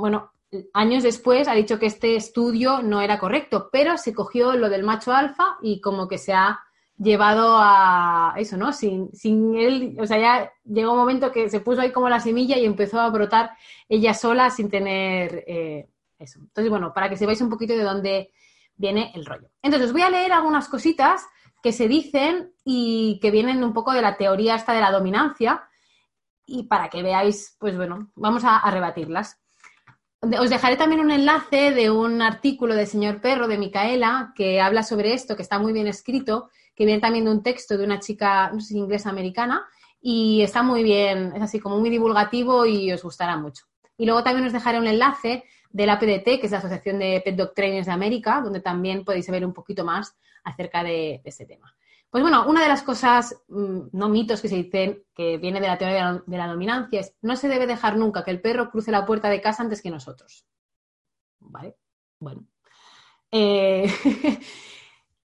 bueno, 0.00 0.32
años 0.72 1.02
después 1.02 1.48
ha 1.48 1.54
dicho 1.54 1.78
que 1.78 1.86
este 1.86 2.16
estudio 2.16 2.82
no 2.82 3.00
era 3.00 3.18
correcto, 3.18 3.68
pero 3.70 3.98
se 3.98 4.14
cogió 4.14 4.54
lo 4.54 4.68
del 4.68 4.82
macho 4.82 5.12
alfa 5.12 5.58
y 5.62 5.80
como 5.80 6.08
que 6.08 6.18
se 6.18 6.32
ha 6.32 6.60
llevado 6.96 7.56
a 7.58 8.34
eso, 8.36 8.56
¿no? 8.56 8.72
Sin, 8.72 9.14
sin 9.14 9.54
él, 9.56 9.96
o 10.00 10.06
sea, 10.06 10.18
ya 10.18 10.52
llegó 10.64 10.92
un 10.92 10.98
momento 10.98 11.30
que 11.30 11.48
se 11.48 11.60
puso 11.60 11.80
ahí 11.80 11.92
como 11.92 12.08
la 12.08 12.20
semilla 12.20 12.56
y 12.56 12.64
empezó 12.64 13.00
a 13.00 13.10
brotar 13.10 13.50
ella 13.88 14.14
sola 14.14 14.50
sin 14.50 14.68
tener 14.68 15.44
eh, 15.46 15.88
eso. 16.18 16.40
Entonces, 16.40 16.70
bueno, 16.70 16.92
para 16.92 17.08
que 17.08 17.16
sepáis 17.16 17.40
un 17.40 17.50
poquito 17.50 17.74
de 17.74 17.84
dónde 17.84 18.32
viene 18.76 19.12
el 19.14 19.26
rollo. 19.26 19.48
Entonces, 19.62 19.88
os 19.88 19.92
voy 19.92 20.02
a 20.02 20.10
leer 20.10 20.32
algunas 20.32 20.68
cositas 20.68 21.26
que 21.62 21.72
se 21.72 21.88
dicen 21.88 22.52
y 22.64 23.18
que 23.20 23.30
vienen 23.30 23.62
un 23.64 23.72
poco 23.72 23.92
de 23.92 24.02
la 24.02 24.16
teoría 24.16 24.54
esta 24.54 24.72
de 24.72 24.80
la 24.80 24.92
dominancia 24.92 25.68
y 26.46 26.64
para 26.64 26.88
que 26.88 27.02
veáis, 27.02 27.56
pues 27.58 27.76
bueno, 27.76 28.10
vamos 28.14 28.42
a, 28.44 28.68
rebatirlas. 28.70 29.38
Os 30.20 30.50
dejaré 30.50 30.76
también 30.76 31.00
un 31.00 31.12
enlace 31.12 31.70
de 31.70 31.90
un 31.90 32.22
artículo 32.22 32.74
del 32.74 32.88
señor 32.88 33.20
Perro, 33.20 33.46
de 33.46 33.56
Micaela, 33.56 34.32
que 34.34 34.60
habla 34.60 34.82
sobre 34.82 35.14
esto, 35.14 35.36
que 35.36 35.42
está 35.42 35.60
muy 35.60 35.72
bien 35.72 35.86
escrito, 35.86 36.50
que 36.74 36.84
viene 36.84 37.00
también 37.00 37.24
de 37.24 37.30
un 37.30 37.42
texto 37.42 37.78
de 37.78 37.84
una 37.84 38.00
chica, 38.00 38.50
no 38.50 38.60
sé 38.60 38.76
inglesa 38.76 39.10
americana, 39.10 39.64
y 40.00 40.42
está 40.42 40.62
muy 40.62 40.82
bien, 40.82 41.32
es 41.36 41.42
así 41.42 41.60
como 41.60 41.78
muy 41.78 41.88
divulgativo 41.88 42.66
y 42.66 42.92
os 42.92 43.02
gustará 43.02 43.36
mucho. 43.36 43.64
Y 43.96 44.06
luego 44.06 44.24
también 44.24 44.46
os 44.46 44.52
dejaré 44.52 44.78
un 44.78 44.88
enlace 44.88 45.44
de 45.70 45.86
la 45.86 45.98
PDT, 45.98 46.40
que 46.40 46.46
es 46.46 46.50
la 46.50 46.58
Asociación 46.58 46.98
de 46.98 47.22
Pet 47.24 47.36
Dog 47.36 47.54
Trainers 47.54 47.86
de 47.86 47.92
América, 47.92 48.40
donde 48.42 48.60
también 48.60 49.04
podéis 49.04 49.30
ver 49.30 49.46
un 49.46 49.52
poquito 49.52 49.84
más 49.84 50.16
acerca 50.42 50.82
de, 50.82 51.20
ese 51.24 51.46
tema. 51.46 51.74
Pues 52.10 52.22
bueno, 52.22 52.46
una 52.48 52.62
de 52.62 52.68
las 52.68 52.82
cosas, 52.82 53.36
mm, 53.48 53.88
no 53.92 54.08
mitos 54.08 54.40
que 54.40 54.48
se 54.48 54.56
dicen, 54.56 55.04
que 55.14 55.36
viene 55.36 55.60
de 55.60 55.66
la 55.66 55.76
teoría 55.76 56.22
de 56.26 56.38
la, 56.38 56.46
dominancia, 56.46 57.00
es 57.00 57.14
no 57.20 57.36
se 57.36 57.48
debe 57.48 57.66
dejar 57.66 57.96
nunca 57.98 58.24
que 58.24 58.30
el 58.30 58.40
perro 58.40 58.70
cruce 58.70 58.90
la 58.90 59.04
puerta 59.04 59.28
de 59.28 59.42
casa 59.42 59.62
antes 59.62 59.82
que 59.82 59.90
nosotros. 59.90 60.46
¿Vale? 61.40 61.76
Bueno. 62.18 62.46
Eh, 63.30 63.86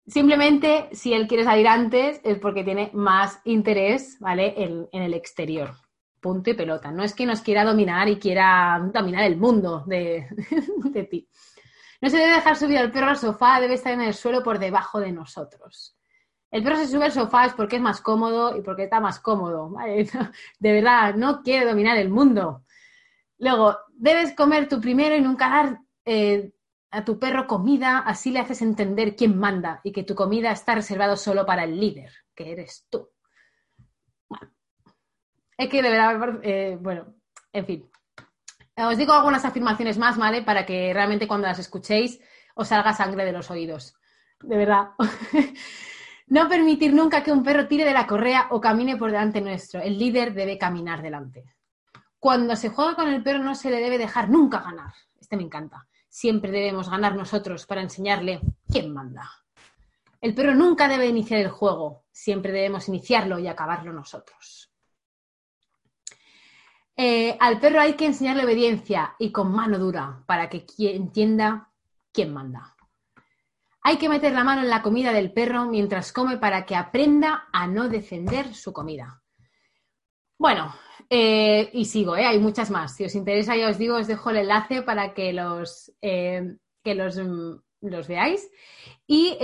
simplemente, 0.07 0.89
si 0.93 1.15
él 1.15 1.29
quiere 1.29 1.45
salir 1.45 1.69
antes, 1.69 2.21
es 2.25 2.39
porque 2.41 2.65
tiene 2.65 2.91
más 2.95 3.41
interés, 3.45 4.19
¿vale? 4.19 4.55
En, 4.57 4.89
el 4.93 5.15
exterior. 5.15 5.71
Punto 6.21 6.51
y 6.51 6.55
pelota. 6.55 6.91
No 6.91 7.05
es 7.05 7.15
que 7.15 7.27
nos 7.27 7.43
quiera 7.43 7.65
dominar 7.65 8.09
y 8.09 8.19
quiera 8.19 8.91
dominar 8.93 9.25
el 9.25 9.37
mundo 9.37 9.85
de, 9.87 10.27
de 10.91 11.05
ti. 11.05 11.29
No 12.01 12.11
se 12.11 12.17
debe 12.17 12.33
dejar 12.33 12.57
subir 12.57 12.79
al 12.79 12.91
perro 12.91 13.09
al 13.09 13.17
sofá, 13.17 13.61
debe 13.61 13.75
estar 13.75 13.93
en 13.93 14.01
el 14.01 14.15
suelo 14.15 14.43
por 14.43 14.59
debajo 14.59 14.99
de 14.99 15.13
nosotros. 15.13 15.97
El 16.53 16.63
perro 16.63 16.77
se 16.77 16.87
sube 16.87 17.07
al 17.07 17.13
sofá 17.13 17.47
es 17.47 17.55
porque 17.55 17.77
es 17.77 17.83
más 17.83 18.03
cómodo 18.03 18.55
y 18.55 18.61
porque 18.61 18.85
está 18.85 19.01
más 19.01 19.19
cómodo. 19.21 19.75
De 20.61 20.73
verdad, 20.73 21.15
no 21.15 21.43
quiere 21.43 21.65
dominar 21.65 21.97
el 21.97 22.11
mundo. 22.11 22.65
Luego, 23.39 23.79
debes 23.95 24.35
comer 24.35 24.69
tú 24.69 24.79
primero 24.79 25.17
y 25.17 25.23
nunca 25.23 25.49
dar 25.49 25.79
eh, 26.05 26.53
a 26.91 27.05
tu 27.07 27.19
perro 27.19 27.47
comida, 27.47 28.01
así 28.01 28.31
le 28.31 28.41
haces 28.41 28.61
entender 28.61 29.17
quién 29.17 29.39
manda 29.39 29.81
y 29.83 29.93
que 29.93 30.05
tu 30.05 30.15
comida 30.15 30.53
está 30.53 30.75
reservado 30.75 31.17
solo 31.17 31.47
para 31.47 31.65
el 31.65 31.81
líder, 31.81 32.13
que 32.35 32.53
eres 32.53 32.87
tú. 32.91 33.09
Es 35.57 35.71
que 35.71 35.81
de 35.81 35.91
verdad, 35.91 36.41
eh, 36.43 36.77
bueno, 36.79 37.15
en 37.51 37.65
fin, 37.65 37.91
os 38.77 38.99
digo 38.99 39.15
algunas 39.15 39.47
afirmaciones 39.47 39.97
más, 39.97 40.19
¿vale? 40.19 40.43
Para 40.43 40.67
que 40.67 40.93
realmente 40.93 41.27
cuando 41.27 41.47
las 41.47 41.59
escuchéis 41.59 42.21
os 42.55 42.69
salga 42.69 42.93
sangre 42.93 43.25
de 43.25 43.33
los 43.33 43.51
oídos. 43.51 43.95
De 44.43 44.59
verdad. 44.59 44.91
no 46.29 46.49
permitir 46.49 46.95
nunca 46.95 47.23
que 47.23 47.33
un 47.33 47.43
perro 47.43 47.69
tire 47.69 47.85
de 47.85 47.93
la 47.93 48.07
correa 48.07 48.49
o 48.51 48.61
camine 48.61 48.97
por 48.97 49.11
delante 49.11 49.41
nuestro. 49.41 49.81
El 49.81 49.99
líder 49.99 50.35
debe 50.35 50.59
caminar 50.59 51.03
delante. 51.03 51.45
Cuando 52.19 52.57
se 52.57 52.69
juega 52.69 52.95
con 52.95 53.09
el 53.09 53.23
perro 53.23 53.43
no 53.43 53.55
se 53.55 53.71
le 53.71 53.81
debe 53.81 53.99
dejar 53.99 54.31
nunca 54.31 54.61
ganar. 54.61 54.93
Este 55.21 55.37
me 55.37 55.43
encanta. 55.43 55.87
Siempre 56.09 56.51
debemos 56.51 56.89
ganar 56.89 57.17
nosotros 57.17 57.67
para 57.67 57.83
enseñarle 57.83 58.41
quién 58.69 58.93
manda. 58.93 59.29
El 60.21 60.35
perro 60.35 60.55
nunca 60.55 60.87
debe 60.87 61.07
iniciar 61.07 61.41
el 61.41 61.51
juego. 61.51 62.05
Siempre 62.13 62.53
debemos 62.53 62.89
iniciarlo 62.89 63.39
y 63.39 63.49
acabarlo 63.49 63.93
nosotros. 63.93 64.71
Eh, 66.97 67.37
al 67.41 67.59
perro 67.59 67.81
hay 67.81 67.95
que 67.95 68.07
enseñarle 68.07 68.45
obediencia 68.45 69.17
y 69.19 69.33
con 69.33 69.51
mano 69.51 69.79
dura 69.79 70.23
para 70.27 70.49
que 70.49 70.65
entienda 70.79 71.71
quién 72.13 72.33
manda. 72.33 72.72
Hay 73.83 73.99
que 73.99 74.09
meter 74.09 74.33
la 74.33 74.45
mano 74.45 74.63
en 74.63 74.71
la 74.71 74.83
comida 74.83 75.13
del 75.13 75.33
perro 75.33 75.67
mientras 75.67 76.13
come 76.13 76.39
para 76.39 76.65
que 76.65 76.77
aprenda 76.77 77.49
a 77.53 77.67
no 77.67 77.89
defender 77.89 78.55
su 78.55 78.73
comida. 78.73 79.23
Bueno, 80.39 80.75
eh, 81.11 81.71
y 81.73 81.85
sigo, 81.85 82.17
¿eh? 82.17 82.27
hay 82.27 82.39
muchas 82.39 82.71
más. 82.71 82.97
Si 82.97 83.05
os 83.05 83.15
interesa, 83.15 83.57
ya 83.57 83.69
os 83.69 83.79
digo, 83.79 83.97
os 83.97 84.07
dejo 84.07 84.31
el 84.31 84.39
enlace 84.39 84.83
para 84.83 85.15
que 85.15 85.33
los, 85.33 85.93
que 86.01 86.95
los, 86.95 87.17
mm, 87.17 87.55
los, 87.83 88.09
veáis. 88.09 88.49
Y 89.07 89.37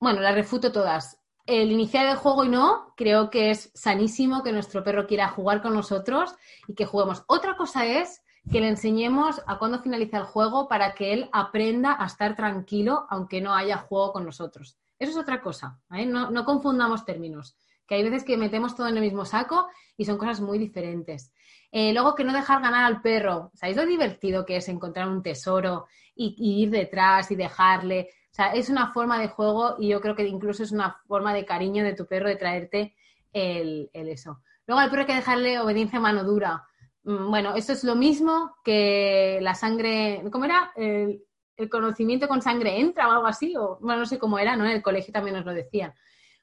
bueno, 0.00 0.20
las 0.20 0.34
refuto 0.34 0.72
todas 0.72 1.18
el 1.48 1.72
iniciar 1.72 2.06
el 2.06 2.16
juego 2.16 2.44
y 2.44 2.50
no, 2.50 2.92
creo 2.94 3.30
que 3.30 3.50
es 3.50 3.70
sanísimo 3.74 4.42
que 4.42 4.52
nuestro 4.52 4.84
perro 4.84 5.06
quiera 5.06 5.28
jugar 5.28 5.62
con 5.62 5.72
nosotros 5.72 6.34
y 6.66 6.74
que 6.74 6.84
juguemos. 6.84 7.24
Otra 7.26 7.56
cosa 7.56 7.86
es 7.86 8.22
que 8.50 8.60
le 8.60 8.68
enseñemos 8.68 9.42
a 9.46 9.58
cuándo 9.58 9.80
finaliza 9.80 10.18
el 10.18 10.24
juego 10.24 10.68
para 10.68 10.94
que 10.94 11.12
él 11.12 11.28
aprenda 11.32 11.96
a 11.98 12.06
estar 12.06 12.34
tranquilo 12.34 13.06
aunque 13.10 13.40
no 13.40 13.54
haya 13.54 13.76
juego 13.78 14.12
con 14.12 14.24
nosotros. 14.24 14.78
Eso 14.98 15.12
es 15.12 15.16
otra 15.16 15.40
cosa, 15.40 15.78
no, 15.90 16.44
confundamos 16.44 17.04
términos, 17.04 17.56
que 17.86 17.94
hay 17.94 18.02
veces 18.02 18.24
que 18.24 18.36
metemos 18.36 18.74
todo 18.74 18.88
en 18.88 18.96
el 18.96 19.02
mismo 19.02 19.24
saco 19.24 19.68
y 19.96 20.04
son 20.04 20.18
cosas 20.18 20.40
muy 20.40 20.58
diferentes. 20.58 21.32
Eh, 21.70 21.92
luego 21.92 22.14
que 22.14 22.24
no 22.24 22.32
dejar 22.32 22.62
ganar 22.62 22.84
al 22.84 23.02
perro. 23.02 23.50
¿Sabéis 23.54 23.76
lo 23.76 23.84
divertido 23.84 24.46
que 24.46 24.56
es 24.56 24.68
encontrar 24.68 25.08
un 25.08 25.22
tesoro 25.22 25.86
y 26.14 26.62
ir 26.62 26.70
detrás 26.70 27.30
y 27.30 27.36
dejarle? 27.36 28.08
sea, 28.38 28.52
es 28.52 28.70
una 28.70 28.92
forma 28.92 29.18
de 29.18 29.28
juego 29.28 29.74
y 29.80 29.88
yo 29.88 30.00
creo 30.00 30.14
que 30.14 30.26
incluso 30.26 30.62
es 30.62 30.70
una 30.70 30.96
forma 31.08 31.34
de 31.34 31.44
cariño 31.44 31.82
de 31.82 31.94
tu 31.94 32.06
perro 32.06 32.28
de 32.28 32.36
traerte 32.36 32.94
el, 33.32 33.90
eso. 33.92 34.40
Luego 34.66 34.80
al 34.80 34.90
perro 34.90 35.00
hay 35.02 35.06
que 35.06 35.14
dejarle 35.14 35.58
obediencia 35.58 35.98
a 35.98 36.02
mano 36.02 36.22
dura. 36.22 36.64
Mm, 37.08 37.30
bueno, 37.30 37.54
esto 37.56 37.72
es 37.72 37.84
lo 37.84 37.96
mismo 37.96 38.56
que 38.62 39.38
la 39.40 39.54
sangre, 39.54 40.22
¿cómo 40.30 40.44
era? 40.44 40.72
El, 40.76 41.24
conocimiento 41.70 42.28
con 42.28 42.42
sangre 42.42 42.78
entra 42.78 43.08
o 43.08 43.12
algo 43.12 43.26
así, 43.26 43.56
o 43.56 43.78
bueno, 43.80 44.00
no 44.00 44.06
sé 44.06 44.18
cómo 44.18 44.38
era, 44.38 44.56
¿no? 44.56 44.64
En 44.66 44.72
el 44.72 44.82
colegio 44.82 45.12
también 45.12 45.34
nos 45.36 45.46
lo 45.46 45.54
decían. 45.54 45.94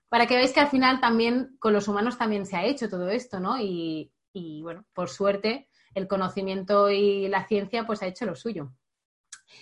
Para 0.09 0.25
que 0.25 0.35
veáis 0.35 0.51
que 0.51 0.59
al 0.59 0.67
final 0.69 0.99
también 0.99 1.55
con 1.59 1.71
los 1.71 1.87
humanos 1.87 2.17
también 2.17 2.45
se 2.45 2.57
ha 2.57 2.65
hecho 2.65 2.89
todo 2.89 3.09
esto, 3.09 3.39
¿no? 3.39 3.59
Y, 3.59 4.11
y 4.33 4.61
bueno, 4.63 4.85
por 4.93 5.09
suerte 5.09 5.69
el 5.93 6.07
conocimiento 6.07 6.89
y 6.89 7.27
la 7.29 7.47
ciencia 7.47 7.85
pues 7.85 8.01
ha 8.01 8.07
hecho 8.07 8.25
lo 8.25 8.35
suyo. 8.35 8.71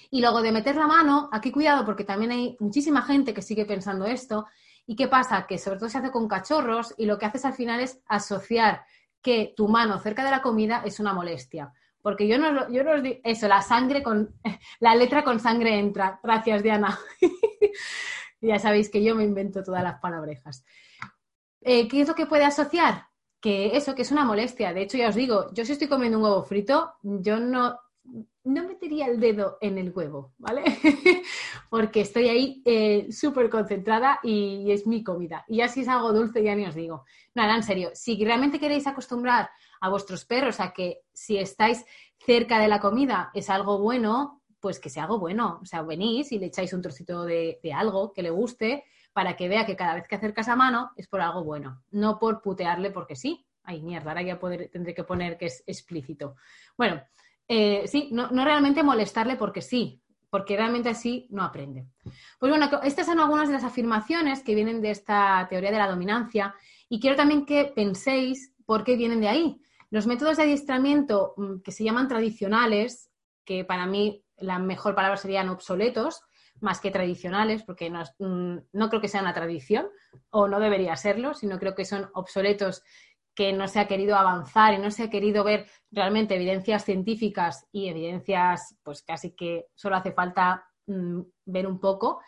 Y 0.10 0.22
luego 0.22 0.42
de 0.42 0.54
meter 0.54 0.76
la 0.78 0.88
mano, 0.88 1.30
aquí 1.34 1.52
cuidado 1.52 1.86
porque 1.86 2.06
también 2.06 2.32
hay 2.32 2.58
muchísima 2.60 3.02
gente 3.04 3.34
que 3.34 3.42
sigue 3.42 3.66
pensando 3.66 4.06
esto. 4.06 4.48
¿Y 4.88 4.96
qué 4.96 5.08
pasa? 5.10 5.46
Que 5.48 5.58
sobre 5.58 5.80
todo 5.80 5.90
se 5.90 5.98
hace 5.98 6.12
con 6.12 6.28
cachorros 6.30 6.96
y 6.98 7.06
lo 7.06 7.20
que 7.20 7.26
haces 7.26 7.46
al 7.46 7.54
final 7.54 7.82
es 7.82 8.02
asociar 8.08 8.86
que 9.24 9.54
tu 9.56 9.68
mano 9.68 10.00
cerca 10.00 10.24
de 10.24 10.32
la 10.32 10.42
comida 10.42 10.84
es 10.86 11.00
una 11.00 11.14
molestia. 11.14 11.74
porque 12.02 12.28
yo 12.28 12.38
no, 12.38 12.70
yo 12.70 12.84
no 12.84 12.92
os 12.92 13.02
digo 13.02 13.22
eso, 13.24 13.48
la 13.48 13.62
sangre 13.62 14.04
con, 14.04 14.36
la 14.80 14.94
letra 14.94 15.24
con 15.24 15.40
sangre 15.40 15.80
entra. 15.80 16.20
Gracias, 16.22 16.62
Diana. 16.62 17.00
ya 18.42 18.60
sabéis 18.60 18.90
que 18.90 19.02
yo 19.02 19.16
me 19.16 19.24
invento 19.24 19.64
todas 19.64 19.84
las 19.84 20.00
palabrejas. 20.02 20.66
Eh, 21.62 21.88
¿Qué 21.88 22.02
es 22.02 22.08
lo 22.08 22.14
que 22.14 22.26
puede 22.26 22.44
asociar? 22.44 23.08
Que 23.40 23.78
eso, 23.78 23.96
que 23.96 24.02
es 24.02 24.12
una 24.12 24.26
molestia. 24.26 24.74
De 24.74 24.82
hecho, 24.82 24.98
ya 24.98 25.08
os 25.08 25.16
digo, 25.16 25.48
yo 25.54 25.64
si 25.64 25.72
estoy 25.72 25.88
comiendo 25.88 26.18
un 26.18 26.26
huevo 26.26 26.44
frito, 26.44 26.96
yo 27.02 27.40
no, 27.40 27.80
no 28.44 28.68
metería 28.68 29.08
el 29.08 29.20
dedo 29.20 29.58
en 29.62 29.78
el 29.78 29.92
huevo, 29.96 30.34
¿vale? 30.38 30.64
Porque 31.70 32.02
estoy 32.02 32.28
ahí 32.28 32.62
eh, 32.66 33.12
súper 33.12 33.50
concentrada 33.50 34.20
y, 34.22 34.72
es 34.72 34.86
mi 34.86 35.04
comida. 35.04 35.46
Y 35.48 35.62
así 35.62 35.82
es 35.82 35.88
algo 35.88 36.12
dulce, 36.12 36.44
ya 36.44 36.56
ni 36.56 36.66
os 36.66 36.76
digo. 36.76 37.06
Nada, 37.34 37.56
en 37.56 37.64
serio, 37.64 37.92
si 37.94 38.24
realmente 38.24 38.60
queréis 38.60 38.86
acostumbrar 38.86 39.50
a 39.80 39.90
vuestros 39.90 40.26
perros 40.26 40.60
a 40.60 40.74
que 40.74 41.02
si 41.14 41.38
estáis 41.38 41.86
cerca 42.18 42.60
de 42.60 42.68
la 42.68 42.80
comida 42.80 43.32
es 43.34 43.50
algo 43.50 43.80
bueno, 43.80 44.42
pues 44.60 44.80
que 44.80 44.90
sea 44.90 45.04
algo 45.04 45.20
bueno. 45.20 45.60
O 45.62 45.66
sea, 45.66 45.82
venís 45.82 46.32
y 46.32 46.40
le 46.40 46.48
echáis 46.48 46.74
un 46.74 46.82
trocito 46.82 47.24
de, 47.26 47.60
algo 47.74 48.14
que 48.14 48.24
le 48.24 48.30
guste 48.30 48.84
para 49.14 49.36
que 49.38 49.48
vea 49.48 49.66
que 49.66 49.76
cada 49.76 49.96
vez 49.96 50.08
que 50.08 50.16
acercas 50.16 50.48
a 50.50 50.56
mano 50.56 50.92
es 50.98 51.08
por 51.08 51.22
algo 51.22 51.44
bueno, 51.44 51.84
no 51.92 52.20
por 52.20 52.42
putearle 52.42 52.92
porque 52.92 53.16
sí. 53.16 53.46
Ay, 53.66 53.82
mierda, 53.82 54.12
ahora 54.12 54.22
ya 54.22 54.40
tendré 54.70 54.94
que 54.94 55.06
poner 55.06 55.38
que 55.38 55.46
es 55.46 55.64
explícito. 55.66 56.36
Bueno, 56.78 57.02
eh, 57.48 57.84
sí, 57.88 58.10
no, 58.12 58.30
realmente 58.30 58.84
molestarle 58.84 59.36
porque 59.36 59.62
sí, 59.62 60.02
porque 60.30 60.58
realmente 60.58 60.90
así 60.90 61.28
no 61.30 61.44
aprende. 61.44 61.88
Pues 62.40 62.50
bueno, 62.50 62.70
estas 62.84 63.06
son 63.06 63.20
algunas 63.20 63.48
de 63.48 63.54
las 63.54 63.64
afirmaciones 63.64 64.42
que 64.44 64.56
vienen 64.56 64.82
de 64.82 64.92
esta 64.92 65.46
teoría 65.50 65.72
de 65.72 65.78
la 65.78 65.90
dominancia 65.90 66.56
y 66.90 67.00
quiero 67.00 67.16
también 67.16 67.46
que 67.46 67.66
penséis 67.66 68.54
por 68.66 68.84
qué 68.84 68.96
vienen 68.96 69.22
de 69.22 69.28
ahí. 69.28 69.62
Los 69.90 70.08
métodos 70.08 70.38
de 70.38 70.44
adiestramiento 70.44 71.34
mm, 71.38 71.62
que 71.62 71.72
se 71.72 71.84
llaman 71.84 72.08
tradicionales, 72.08 73.12
que 73.46 73.64
para 73.66 73.86
mí 73.86 74.24
la 74.38 74.58
mejor 74.58 74.96
palabra 74.96 75.18
serían 75.18 75.50
obsoletos, 75.50 76.22
más 76.62 76.80
que 76.80 76.92
tradicionales, 76.92 77.64
porque 77.64 77.90
no, 77.90 78.04
mm, 78.20 78.58
no 78.72 78.90
creo 78.90 79.02
que 79.02 79.08
sea 79.08 79.22
una 79.22 79.34
tradición 79.34 79.88
o 80.30 80.48
no 80.48 80.60
debería 80.60 80.96
serlo, 80.96 81.34
sino 81.34 81.60
creo 81.60 81.76
que 81.76 81.86
son 81.86 82.10
obsoletos 82.14 82.84
que 83.36 83.54
no 83.54 83.68
se 83.68 83.80
ha 83.80 83.88
querido 83.88 84.16
avanzar 84.16 84.74
y 84.74 84.78
no 84.78 84.92
se 84.92 85.04
ha 85.04 85.10
querido 85.10 85.44
ver 85.44 85.68
realmente 85.92 86.36
evidencias 86.36 86.86
científicas 86.86 87.68
y 87.72 87.88
evidencias, 87.88 88.76
pues 88.84 89.02
casi 89.02 89.32
que 89.36 89.68
solo 89.74 89.96
hace 89.96 90.12
falta 90.12 90.66
mm, 90.88 91.22
ver 91.46 91.68
un 91.68 91.80
poco, 91.80 92.22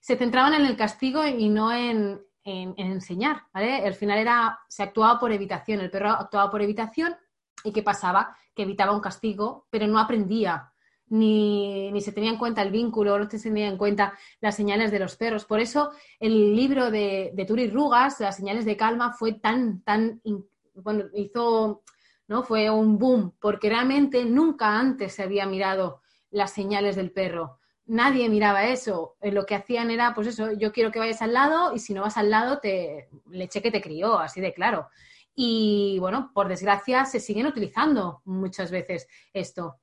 se 0.00 0.16
centraban 0.16 0.54
en 0.54 0.66
el 0.66 0.76
castigo 0.76 1.26
y 1.26 1.48
no 1.48 1.72
en, 1.72 2.20
enseñar, 2.42 3.42
¿vale? 3.52 3.86
Al 3.86 3.94
final 3.94 4.18
era, 4.18 4.58
se 4.68 4.82
actuaba 4.82 5.20
por 5.20 5.30
evitación, 5.30 5.80
el 5.80 5.90
perro 5.90 6.10
actuaba 6.10 6.50
por 6.50 6.62
evitación 6.62 7.14
y 7.62 7.72
¿qué 7.72 7.82
pasaba? 7.82 8.36
Que 8.54 8.62
evitaba 8.62 8.92
un 8.92 9.00
castigo, 9.00 9.66
pero 9.70 9.86
no 9.86 9.98
aprendía, 9.98 10.72
ni, 11.10 11.92
se 12.00 12.12
tenía 12.12 12.30
en 12.30 12.38
cuenta 12.38 12.62
el 12.62 12.70
vínculo, 12.70 13.18
no 13.18 13.28
se 13.28 13.38
tenía 13.38 13.68
en 13.68 13.76
cuenta 13.76 14.14
las 14.40 14.56
señales 14.56 14.90
de 14.90 15.00
los 15.00 15.16
perros. 15.16 15.44
Por 15.44 15.60
eso 15.60 15.90
el 16.18 16.56
libro 16.56 16.90
de, 16.90 17.32
de 17.34 17.44
Turi 17.44 17.68
Rugas, 17.68 18.20
Las 18.20 18.36
señales 18.36 18.64
de 18.64 18.76
calma, 18.76 19.12
fue 19.12 19.34
tan, 19.34 19.82
tan 19.82 20.20
bueno, 20.74 21.04
hizo, 21.14 21.82
¿no? 22.28 22.42
Fue 22.42 22.70
un 22.70 22.98
boom, 22.98 23.34
porque 23.40 23.68
realmente 23.68 24.24
nunca 24.24 24.78
antes 24.78 25.14
se 25.14 25.22
había 25.22 25.46
mirado 25.46 26.02
las 26.30 26.52
señales 26.52 26.96
del 26.96 27.12
perro. 27.12 27.58
Nadie 27.86 28.28
miraba 28.28 28.66
eso. 28.66 29.16
Eh, 29.20 29.32
lo 29.32 29.46
que 29.46 29.56
hacían 29.56 29.90
era, 29.90 30.14
pues 30.14 30.28
eso, 30.28 30.52
yo 30.52 30.72
quiero 30.72 30.90
que 30.90 30.98
vayas 31.00 31.22
al 31.22 31.32
lado 31.32 31.74
y 31.74 31.78
si 31.80 31.92
no 31.92 32.02
vas 32.02 32.16
al 32.16 32.30
lado, 32.30 32.60
te 32.60 33.08
le 33.30 33.44
eché 33.44 33.62
que 33.62 33.72
te 33.72 33.80
crió, 33.80 34.18
así 34.18 34.40
de 34.40 34.54
claro. 34.54 34.88
Y 35.34 35.98
bueno, 36.00 36.30
por 36.34 36.48
desgracia, 36.48 37.04
se 37.04 37.20
siguen 37.20 37.46
utilizando 37.46 38.22
muchas 38.24 38.70
veces 38.70 39.08
esto. 39.32 39.76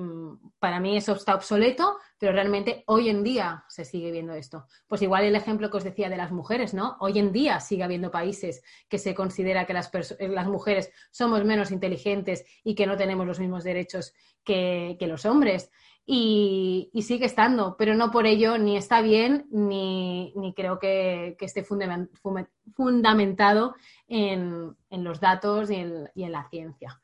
Mm, 0.00 0.52
para 0.58 0.80
mí 0.80 0.96
eso 0.96 1.12
está 1.12 1.34
obsoleto, 1.34 1.98
pero 2.18 2.32
realmente 2.32 2.84
hoy 2.86 3.10
en 3.10 3.22
día 3.22 3.64
se 3.68 3.84
sigue 3.84 4.10
viendo 4.10 4.32
esto. 4.32 4.64
Pues 4.88 5.02
igual 5.02 5.24
el 5.24 5.36
ejemplo 5.36 5.70
que 5.70 5.76
os 5.76 5.84
decía 5.84 6.08
de 6.08 6.16
las 6.16 6.32
mujeres, 6.32 6.72
¿no? 6.72 6.96
Hoy 7.00 7.18
en 7.18 7.32
día 7.32 7.60
sigue 7.60 7.82
habiendo 7.82 8.10
países 8.10 8.62
que 8.88 8.96
se 8.96 9.14
considera 9.14 9.66
que 9.66 9.74
las, 9.74 9.90
las 10.18 10.46
mujeres 10.46 10.90
somos 11.10 11.44
menos 11.44 11.70
inteligentes 11.70 12.46
y 12.64 12.74
que 12.74 12.86
no 12.86 12.96
tenemos 12.96 13.26
los 13.26 13.40
mismos 13.40 13.62
derechos 13.62 14.14
que, 14.42 14.96
los 15.00 15.26
hombres. 15.26 15.70
Y, 16.06 16.90
sigue 17.02 17.26
estando, 17.26 17.76
pero 17.76 17.94
no 17.94 18.10
por 18.10 18.26
ello 18.26 18.56
ni 18.56 18.78
está 18.78 19.02
bien 19.02 19.48
ni, 19.50 20.32
creo 20.56 20.78
que, 20.78 21.36
esté 21.40 21.62
fundamentado 21.62 23.74
en, 24.08 24.74
los 24.90 25.20
datos 25.20 25.70
y 25.70 25.76
en 25.76 26.32
la 26.32 26.48
ciencia. 26.48 26.98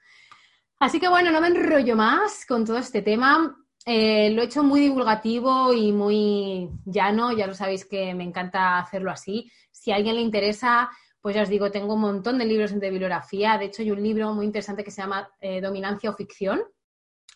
Así 0.79 1.01
que 1.01 1.09
bueno, 1.09 1.31
no 1.31 1.41
me 1.41 1.49
enrollo 1.49 1.97
más 1.97 2.45
con 2.47 2.65
todo 2.65 2.79
este 2.79 3.03
tema. 3.03 3.57
Eh, 3.87 4.31
lo 4.31 4.43
he 4.43 4.47
hecho 4.47 4.63
muy 4.63 4.81
divulgativo 4.81 5.73
y 5.73 5.93
muy 5.93 6.69
llano, 6.85 7.33
ya 7.33 7.47
lo 7.47 7.55
sabéis 7.55 7.85
que 7.85 8.15
me 8.15 8.25
encanta 8.25 8.79
hacerlo 8.79 9.11
así. 9.11 9.51
Si 9.71 9.91
a 9.91 9.97
alguien 9.97 10.17
le 10.17 10.23
interesa, 10.23 10.91
pues 11.21 11.35
ya 11.35 11.43
os 11.43 11.49
digo, 11.49 11.71
tengo 11.71 11.95
un 11.95 12.01
montón 12.01 12.37
de 12.37 12.45
libros 12.45 12.79
de 12.79 12.91
bibliografía. 12.91 13.57
De 13.57 13.67
hecho, 13.67 13.83
hay 13.83 13.91
un 13.91 14.03
libro 14.03 14.35
muy 14.35 14.45
interesante 14.45 14.85
que 14.85 14.91
se 14.91 15.03
llama 15.03 15.31
eh, 15.41 15.61
Dominancia 15.61 16.11
o 16.11 16.15
Ficción, 16.15 16.61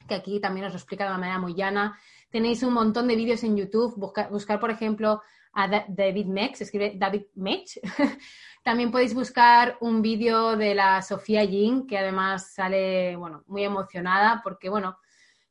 que 0.06 0.14
aquí 0.16 0.40
también 0.40 0.66
os 0.66 0.72
lo 0.72 0.78
explica 0.78 1.04
de 1.04 1.10
una 1.10 1.18
manera 1.18 1.38
muy 1.38 1.54
llana. 1.54 1.98
Tenéis 2.30 2.62
un 2.62 2.74
montón 2.74 3.08
de 3.08 3.16
vídeos 3.16 3.42
en 3.44 3.56
YouTube. 3.56 3.94
buscar, 4.30 4.60
por 4.60 4.70
ejemplo, 4.70 5.22
a 5.52 5.84
David 5.88 6.26
Mex, 6.26 6.60
escribe 6.60 6.94
David 6.96 7.22
Mex. 7.34 7.80
También 8.62 8.90
podéis 8.90 9.14
buscar 9.14 9.78
un 9.80 10.02
vídeo 10.02 10.56
de 10.56 10.74
la 10.74 11.00
Sofía 11.02 11.46
Jin, 11.46 11.86
que 11.86 11.98
además 11.98 12.52
sale, 12.52 13.16
bueno, 13.16 13.42
muy 13.46 13.64
emocionada, 13.64 14.40
porque, 14.44 14.68
bueno, 14.68 14.98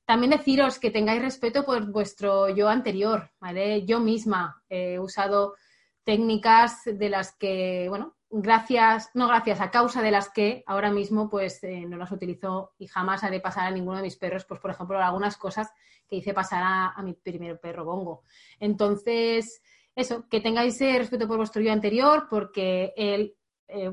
también 0.05 0.31
deciros 0.31 0.79
que 0.79 0.91
tengáis 0.91 1.21
respeto 1.21 1.65
por 1.65 1.91
vuestro 1.91 2.49
yo 2.49 2.69
anterior, 2.69 3.31
¿vale? 3.39 3.85
Yo 3.85 3.99
misma 3.99 4.63
he 4.69 4.99
usado 4.99 5.55
técnicas 6.03 6.81
de 6.85 7.09
las 7.09 7.35
que, 7.35 7.85
bueno, 7.89 8.15
gracias, 8.31 9.09
no 9.13 9.27
gracias, 9.27 9.61
a 9.61 9.71
causa 9.71 10.01
de 10.01 10.11
las 10.11 10.29
que 10.29 10.63
ahora 10.67 10.91
mismo 10.91 11.29
pues 11.29 11.63
eh, 11.63 11.85
no 11.87 11.97
las 11.97 12.11
utilizo 12.11 12.73
y 12.77 12.87
jamás 12.87 13.23
haré 13.23 13.39
pasar 13.39 13.67
a 13.67 13.71
ninguno 13.71 13.97
de 13.97 14.03
mis 14.03 14.17
perros, 14.17 14.45
pues 14.45 14.59
por 14.59 14.71
ejemplo, 14.71 14.99
algunas 14.99 15.37
cosas 15.37 15.71
que 16.07 16.15
hice 16.15 16.33
pasar 16.33 16.63
a, 16.63 16.87
a 16.89 17.03
mi 17.03 17.13
primer 17.13 17.59
perro 17.59 17.85
bongo. 17.85 18.23
Entonces, 18.59 19.61
eso, 19.99 20.25
que 20.29 20.41
tengáis 20.41 20.79
respeto 20.79 21.27
por 21.27 21.37
vuestro 21.37 21.61
yo 21.61 21.71
anterior, 21.71 22.27
porque 22.29 22.93
él, 22.95 23.35
eh, 23.67 23.91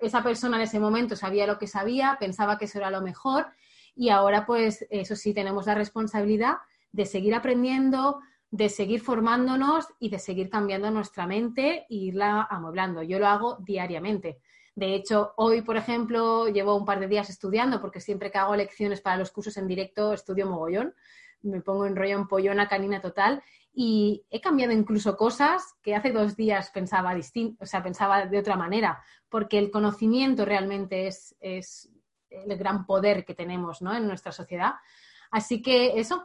esa 0.00 0.22
persona 0.22 0.56
en 0.56 0.62
ese 0.62 0.78
momento 0.78 1.16
sabía 1.16 1.46
lo 1.46 1.58
que 1.58 1.66
sabía, 1.66 2.16
pensaba 2.20 2.58
que 2.58 2.66
eso 2.66 2.78
era 2.78 2.90
lo 2.90 3.00
mejor 3.00 3.46
y 3.96 4.10
ahora 4.10 4.44
pues 4.44 4.86
eso 4.90 5.16
sí 5.16 5.32
tenemos 5.32 5.66
la 5.66 5.74
responsabilidad 5.74 6.56
de 6.92 7.06
seguir 7.06 7.34
aprendiendo, 7.34 8.20
de 8.50 8.68
seguir 8.68 9.00
formándonos 9.00 9.86
y 9.98 10.10
de 10.10 10.18
seguir 10.18 10.50
cambiando 10.50 10.90
nuestra 10.90 11.26
mente 11.26 11.86
e 11.88 11.94
irla 11.94 12.46
amueblando. 12.48 13.02
Yo 13.02 13.18
lo 13.18 13.26
hago 13.26 13.56
diariamente. 13.60 14.38
De 14.74 14.94
hecho, 14.94 15.32
hoy, 15.36 15.62
por 15.62 15.78
ejemplo, 15.78 16.48
llevo 16.48 16.76
un 16.76 16.84
par 16.84 17.00
de 17.00 17.08
días 17.08 17.30
estudiando 17.30 17.80
porque 17.80 18.00
siempre 18.00 18.30
que 18.30 18.38
hago 18.38 18.54
lecciones 18.54 19.00
para 19.00 19.16
los 19.16 19.30
cursos 19.30 19.56
en 19.56 19.66
directo 19.66 20.12
estudio 20.12 20.46
mogollón. 20.46 20.94
Me 21.42 21.62
pongo 21.62 21.86
en 21.86 21.96
rollo 21.96 22.16
en 22.16 22.28
pollona 22.28 22.68
canina 22.68 23.00
total 23.00 23.42
y 23.78 24.24
he 24.30 24.40
cambiado 24.40 24.72
incluso 24.72 25.18
cosas 25.18 25.74
que 25.82 25.94
hace 25.94 26.10
dos 26.10 26.34
días 26.34 26.70
pensaba 26.70 27.14
distinto, 27.14 27.62
o 27.62 27.66
sea, 27.66 27.82
pensaba 27.82 28.24
de 28.24 28.38
otra 28.38 28.56
manera, 28.56 29.04
porque 29.28 29.58
el 29.58 29.70
conocimiento 29.70 30.46
realmente 30.46 31.06
es, 31.06 31.36
el 32.30 32.56
gran 32.56 32.86
poder 32.86 33.26
que 33.26 33.34
tenemos 33.34 33.82
¿no? 33.82 33.94
en 33.94 34.08
nuestra 34.08 34.32
sociedad. 34.32 34.76
Así 35.30 35.60
que 35.60 36.00
eso, 36.00 36.24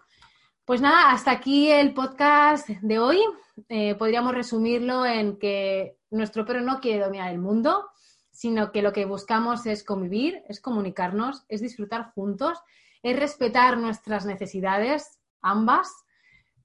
pues 0.64 0.80
nada, 0.80 1.12
hasta 1.12 1.32
aquí 1.32 1.70
el 1.70 1.94
podcast 1.94 2.70
de 2.70 3.00
hoy. 3.00 3.20
Eh, 3.68 3.96
podríamos 3.96 4.34
resumirlo 4.34 5.06
en 5.06 5.38
que 5.38 5.98
nuestro 6.10 6.46
perro 6.46 6.62
no 6.62 6.80
quiere 6.80 7.04
dominar 7.04 7.32
el 7.32 7.40
mundo, 7.40 7.90
sino 8.32 8.72
que 8.72 8.82
lo 8.82 8.94
que 8.94 9.04
buscamos 9.04 9.66
es 9.66 9.84
convivir, 9.84 10.42
es 10.48 10.62
comunicarnos, 10.62 11.44
es 11.50 11.60
disfrutar 11.60 12.14
juntos, 12.14 12.60
es 13.04 13.20
respetar 13.20 13.78
nuestras 13.78 14.26
necesidades, 14.26 15.20
ambas, 15.42 15.92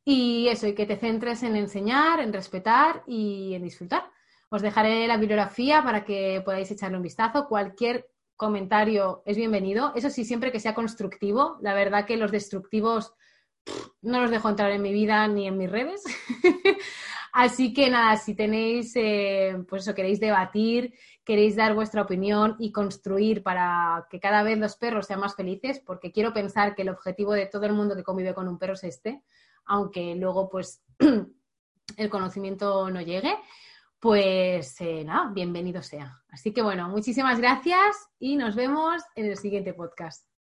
y 0.08 0.46
eso, 0.46 0.68
y 0.68 0.74
que 0.74 0.86
te 0.86 0.96
centres 0.96 1.42
en 1.42 1.56
enseñar, 1.56 2.20
en 2.20 2.32
respetar 2.32 3.02
y 3.08 3.54
en 3.54 3.64
disfrutar. 3.64 4.08
Os 4.50 4.62
dejaré 4.62 5.08
la 5.08 5.16
bibliografía 5.16 5.82
para 5.82 6.04
que 6.04 6.40
podáis 6.44 6.70
echarle 6.70 6.96
un 6.96 7.02
vistazo. 7.02 7.48
Cualquier 7.48 8.06
comentario 8.36 9.24
es 9.26 9.36
bienvenido. 9.36 9.92
Eso 9.96 10.08
sí, 10.08 10.24
siempre 10.24 10.52
que 10.52 10.60
sea 10.60 10.76
constructivo. 10.76 11.58
La 11.60 11.74
verdad 11.74 12.06
que 12.06 12.16
los 12.16 12.30
destructivos 12.30 13.14
no 14.00 14.20
los 14.20 14.30
dejo 14.30 14.48
entrar 14.48 14.70
en 14.70 14.82
mi 14.82 14.92
vida 14.92 15.26
ni 15.26 15.48
en 15.48 15.58
mis 15.58 15.72
redes. 15.72 16.04
Así 17.32 17.74
que 17.74 17.90
nada, 17.90 18.16
si 18.16 18.36
tenéis, 18.36 18.92
eh, 18.94 19.56
pues 19.68 19.82
eso, 19.82 19.94
queréis 19.96 20.20
debatir, 20.20 20.94
queréis 21.24 21.56
dar 21.56 21.74
vuestra 21.74 22.02
opinión 22.02 22.54
y 22.60 22.70
construir 22.70 23.42
para 23.42 24.06
que 24.08 24.20
cada 24.20 24.44
vez 24.44 24.56
los 24.56 24.76
perros 24.76 25.06
sean 25.08 25.18
más 25.18 25.34
felices, 25.34 25.82
porque 25.84 26.12
quiero 26.12 26.32
pensar 26.32 26.76
que 26.76 26.82
el 26.82 26.90
objetivo 26.90 27.32
de 27.32 27.46
todo 27.46 27.66
el 27.66 27.72
mundo 27.72 27.96
que 27.96 28.04
convive 28.04 28.34
con 28.34 28.46
un 28.46 28.56
perro 28.56 28.74
es 28.74 28.84
este, 28.84 29.20
aunque 29.66 30.14
luego 30.14 30.48
pues 30.48 30.82
el 31.96 32.10
conocimiento 32.10 32.90
no 32.90 33.00
llegue, 33.00 33.36
pues 34.00 34.80
eh, 34.80 35.04
nada, 35.04 35.30
bienvenido 35.32 35.82
sea. 35.82 36.22
Así 36.28 36.52
que 36.52 36.62
bueno, 36.62 36.88
muchísimas 36.88 37.38
gracias 37.38 38.08
y 38.18 38.36
nos 38.36 38.54
vemos 38.54 39.02
en 39.14 39.26
el 39.26 39.36
siguiente 39.36 39.74
podcast. 39.74 40.35